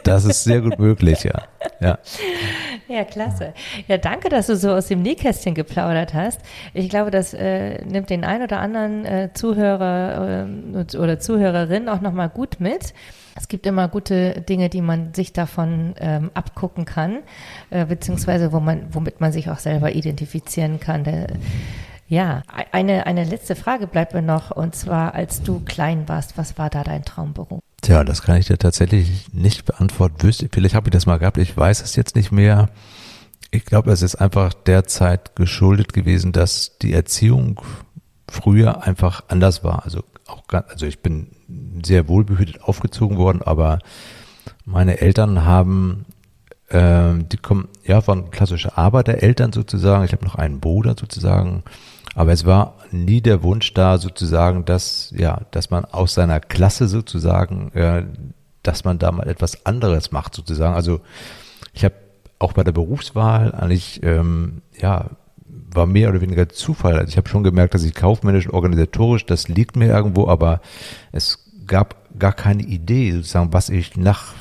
Das 0.02 0.24
ist 0.24 0.44
sehr 0.44 0.60
gut 0.60 0.78
möglich, 0.78 1.24
ja. 1.24 1.42
Ja, 1.80 1.98
Ja, 2.94 3.02
klasse. 3.02 3.54
Ja, 3.88 3.98
danke, 3.98 4.28
dass 4.28 4.46
du 4.46 4.54
so 4.54 4.70
aus 4.70 4.86
dem 4.86 5.02
Nähkästchen 5.02 5.56
geplaudert 5.56 6.14
hast. 6.14 6.40
Ich 6.74 6.88
glaube, 6.88 7.10
das 7.10 7.34
äh, 7.34 7.84
nimmt 7.84 8.08
den 8.08 8.22
ein 8.22 8.40
oder 8.40 8.60
anderen 8.60 9.04
äh, 9.04 9.30
Zuhörer 9.34 10.46
äh, 10.46 10.96
oder 10.96 11.18
Zuhörerin 11.18 11.88
auch 11.88 12.00
nochmal 12.00 12.28
gut 12.28 12.60
mit. 12.60 12.94
Es 13.34 13.48
gibt 13.48 13.66
immer 13.66 13.88
gute 13.88 14.42
Dinge, 14.42 14.68
die 14.68 14.80
man 14.80 15.12
sich 15.12 15.32
davon 15.32 15.96
ähm, 15.98 16.30
abgucken 16.34 16.84
kann, 16.84 17.24
äh, 17.70 17.84
beziehungsweise 17.84 18.52
wo 18.52 18.60
man, 18.60 18.86
womit 18.94 19.20
man 19.20 19.32
sich 19.32 19.50
auch 19.50 19.58
selber 19.58 19.90
identifizieren 19.90 20.78
kann. 20.78 21.02
Der, 21.02 21.26
ja, 22.14 22.42
e- 22.56 22.66
eine, 22.72 23.06
eine 23.06 23.24
letzte 23.24 23.56
Frage 23.56 23.86
bleibt 23.86 24.14
mir 24.14 24.22
noch, 24.22 24.50
und 24.50 24.74
zwar, 24.74 25.14
als 25.14 25.42
du 25.42 25.60
klein 25.60 26.08
warst, 26.08 26.38
was 26.38 26.56
war 26.58 26.70
da 26.70 26.84
dein 26.84 27.04
Traumberuf? 27.04 27.60
Tja, 27.82 28.04
das 28.04 28.22
kann 28.22 28.38
ich 28.38 28.46
dir 28.46 28.56
tatsächlich 28.56 29.32
nicht 29.32 29.66
beantworten. 29.66 30.22
Wüsste, 30.22 30.48
vielleicht 30.50 30.74
habe 30.74 30.88
ich 30.88 30.92
das 30.92 31.06
mal 31.06 31.18
gehabt, 31.18 31.36
ich 31.38 31.56
weiß 31.56 31.82
es 31.82 31.96
jetzt 31.96 32.16
nicht 32.16 32.32
mehr. 32.32 32.70
Ich 33.50 33.64
glaube, 33.64 33.92
es 33.92 34.02
ist 34.02 34.16
einfach 34.16 34.54
der 34.54 34.84
Zeit 34.84 35.36
geschuldet 35.36 35.92
gewesen, 35.92 36.32
dass 36.32 36.78
die 36.78 36.92
Erziehung 36.92 37.60
früher 38.28 38.82
einfach 38.84 39.24
anders 39.28 39.62
war. 39.62 39.84
Also 39.84 40.02
auch 40.26 40.42
also 40.68 40.86
ich 40.86 41.00
bin 41.00 41.28
sehr 41.84 42.08
wohlbehütet 42.08 42.62
aufgezogen 42.62 43.18
worden, 43.18 43.42
aber 43.42 43.80
meine 44.64 45.00
Eltern 45.00 45.44
haben, 45.44 46.06
ähm, 46.70 47.28
die 47.28 47.36
kommen, 47.36 47.68
ja, 47.84 48.06
waren 48.06 48.30
klassische 48.30 48.78
Arbeitereltern 48.78 49.52
sozusagen. 49.52 50.04
Ich 50.04 50.12
habe 50.12 50.24
noch 50.24 50.36
einen 50.36 50.60
Bruder 50.60 50.96
sozusagen. 50.98 51.62
Aber 52.14 52.32
es 52.32 52.44
war 52.44 52.74
nie 52.90 53.20
der 53.20 53.42
Wunsch 53.42 53.74
da 53.74 53.98
sozusagen, 53.98 54.64
dass, 54.64 55.12
ja, 55.16 55.42
dass 55.50 55.70
man 55.70 55.84
aus 55.84 56.14
seiner 56.14 56.40
Klasse 56.40 56.88
sozusagen, 56.88 57.72
äh, 57.72 58.04
dass 58.62 58.84
man 58.84 58.98
da 58.98 59.10
mal 59.12 59.28
etwas 59.28 59.66
anderes 59.66 60.12
macht 60.12 60.34
sozusagen. 60.34 60.74
Also 60.74 61.00
ich 61.72 61.84
habe 61.84 61.94
auch 62.38 62.52
bei 62.52 62.64
der 62.64 62.72
Berufswahl 62.72 63.52
eigentlich, 63.52 64.02
ähm, 64.02 64.62
ja, 64.78 65.10
war 65.46 65.86
mehr 65.86 66.10
oder 66.10 66.20
weniger 66.20 66.48
Zufall. 66.48 66.98
Also 66.98 67.08
ich 67.08 67.16
habe 67.16 67.28
schon 67.28 67.42
gemerkt, 67.42 67.74
dass 67.74 67.84
ich 67.84 67.94
kaufmännisch 67.94 68.46
und 68.46 68.54
organisatorisch, 68.54 69.26
das 69.26 69.48
liegt 69.48 69.76
mir 69.76 69.88
irgendwo, 69.88 70.28
aber 70.28 70.60
es 71.10 71.38
gab 71.66 71.96
gar 72.18 72.32
keine 72.32 72.62
Idee 72.62 73.12
sozusagen, 73.12 73.52
was 73.52 73.70
ich 73.70 73.96
nach 73.96 74.34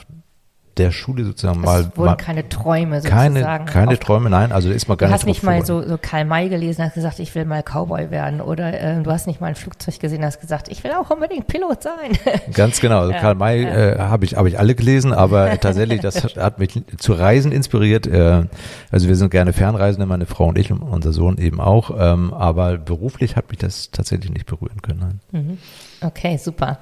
der 0.77 0.91
Schule 0.91 1.23
sozusagen 1.23 1.61
mal, 1.61 1.81
es 1.81 1.97
wurden 1.97 2.05
mal 2.11 2.15
keine 2.15 2.49
Träume 2.49 3.01
keine, 3.01 3.35
sozusagen. 3.41 3.65
keine 3.65 3.91
auf- 3.91 3.99
Träume, 3.99 4.29
nein, 4.31 4.51
also 4.51 4.69
ist 4.71 4.87
man 4.87 4.97
gar 4.97 5.07
Du 5.07 5.13
nicht 5.13 5.21
hast 5.21 5.27
nicht 5.27 5.43
mal 5.43 5.63
so, 5.63 5.87
so 5.87 5.99
Karl 6.01 6.25
May 6.25 6.49
gelesen, 6.49 6.83
hast 6.83 6.95
gesagt, 6.95 7.19
ich 7.19 7.35
will 7.35 7.45
mal 7.45 7.61
Cowboy 7.61 8.09
werden. 8.09 8.41
Oder 8.41 8.79
äh, 8.81 9.01
du 9.03 9.11
hast 9.11 9.27
nicht 9.27 9.39
mal 9.39 9.47
ein 9.47 9.55
Flugzeug 9.55 9.99
gesehen, 9.99 10.25
hast 10.25 10.41
gesagt, 10.41 10.69
ich 10.69 10.83
will 10.83 10.91
auch 10.91 11.09
unbedingt 11.11 11.45
Pilot 11.47 11.83
sein. 11.83 12.17
Ganz 12.53 12.79
genau. 12.79 13.01
Also 13.01 13.13
Karl 13.13 13.35
May 13.35 13.63
äh, 13.63 13.99
habe 13.99 14.25
ich, 14.25 14.35
habe 14.35 14.47
ich 14.49 14.57
alle 14.57 14.73
gelesen, 14.73 15.13
aber 15.13 15.59
tatsächlich, 15.59 16.01
das 16.01 16.23
hat, 16.23 16.37
hat 16.37 16.57
mich 16.59 16.81
zu 16.97 17.13
Reisen 17.13 17.51
inspiriert. 17.51 18.07
Äh, 18.07 18.45
also 18.91 19.07
wir 19.07 19.15
sind 19.15 19.29
gerne 19.29 19.53
Fernreisende, 19.53 20.07
meine 20.07 20.25
Frau 20.25 20.45
und 20.47 20.57
ich 20.57 20.71
und 20.71 20.81
unser 20.81 21.13
Sohn 21.13 21.37
eben 21.37 21.61
auch. 21.61 21.91
Ähm, 21.95 22.33
aber 22.33 22.77
beruflich 22.77 23.35
hat 23.35 23.49
mich 23.49 23.59
das 23.59 23.91
tatsächlich 23.91 24.31
nicht 24.31 24.47
berühren 24.47 24.81
können. 24.81 25.19
Nein. 25.31 25.57
Okay, 26.01 26.37
super. 26.37 26.79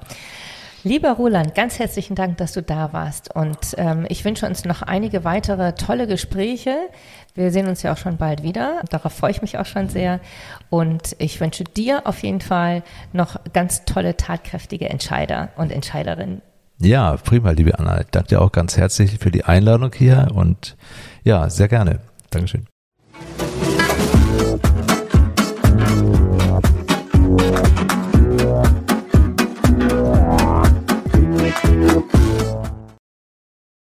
Lieber 0.84 1.12
Roland, 1.12 1.54
ganz 1.54 1.78
herzlichen 1.78 2.16
Dank, 2.16 2.38
dass 2.38 2.52
du 2.52 2.62
da 2.62 2.92
warst. 2.92 3.34
Und 3.34 3.74
ähm, 3.76 4.04
ich 4.08 4.24
wünsche 4.24 4.46
uns 4.46 4.64
noch 4.64 4.82
einige 4.82 5.22
weitere 5.22 5.74
tolle 5.74 6.08
Gespräche. 6.08 6.76
Wir 7.34 7.52
sehen 7.52 7.68
uns 7.68 7.82
ja 7.82 7.92
auch 7.92 7.96
schon 7.96 8.16
bald 8.16 8.42
wieder. 8.42 8.82
Darauf 8.90 9.12
freue 9.12 9.30
ich 9.30 9.42
mich 9.42 9.58
auch 9.58 9.66
schon 9.66 9.88
sehr. 9.88 10.18
Und 10.70 11.14
ich 11.18 11.40
wünsche 11.40 11.62
dir 11.62 12.06
auf 12.06 12.22
jeden 12.24 12.40
Fall 12.40 12.82
noch 13.12 13.36
ganz 13.52 13.84
tolle, 13.84 14.16
tatkräftige 14.16 14.88
Entscheider 14.88 15.50
und 15.56 15.70
Entscheiderinnen. 15.70 16.42
Ja, 16.80 17.16
prima, 17.16 17.52
liebe 17.52 17.78
Anna. 17.78 18.00
Ich 18.00 18.08
danke 18.10 18.30
dir 18.30 18.42
auch 18.42 18.50
ganz 18.50 18.76
herzlich 18.76 19.18
für 19.20 19.30
die 19.30 19.44
Einladung 19.44 19.92
hier 19.96 20.32
und 20.34 20.76
ja, 21.22 21.48
sehr 21.48 21.68
gerne. 21.68 22.00
Dankeschön. 22.30 22.71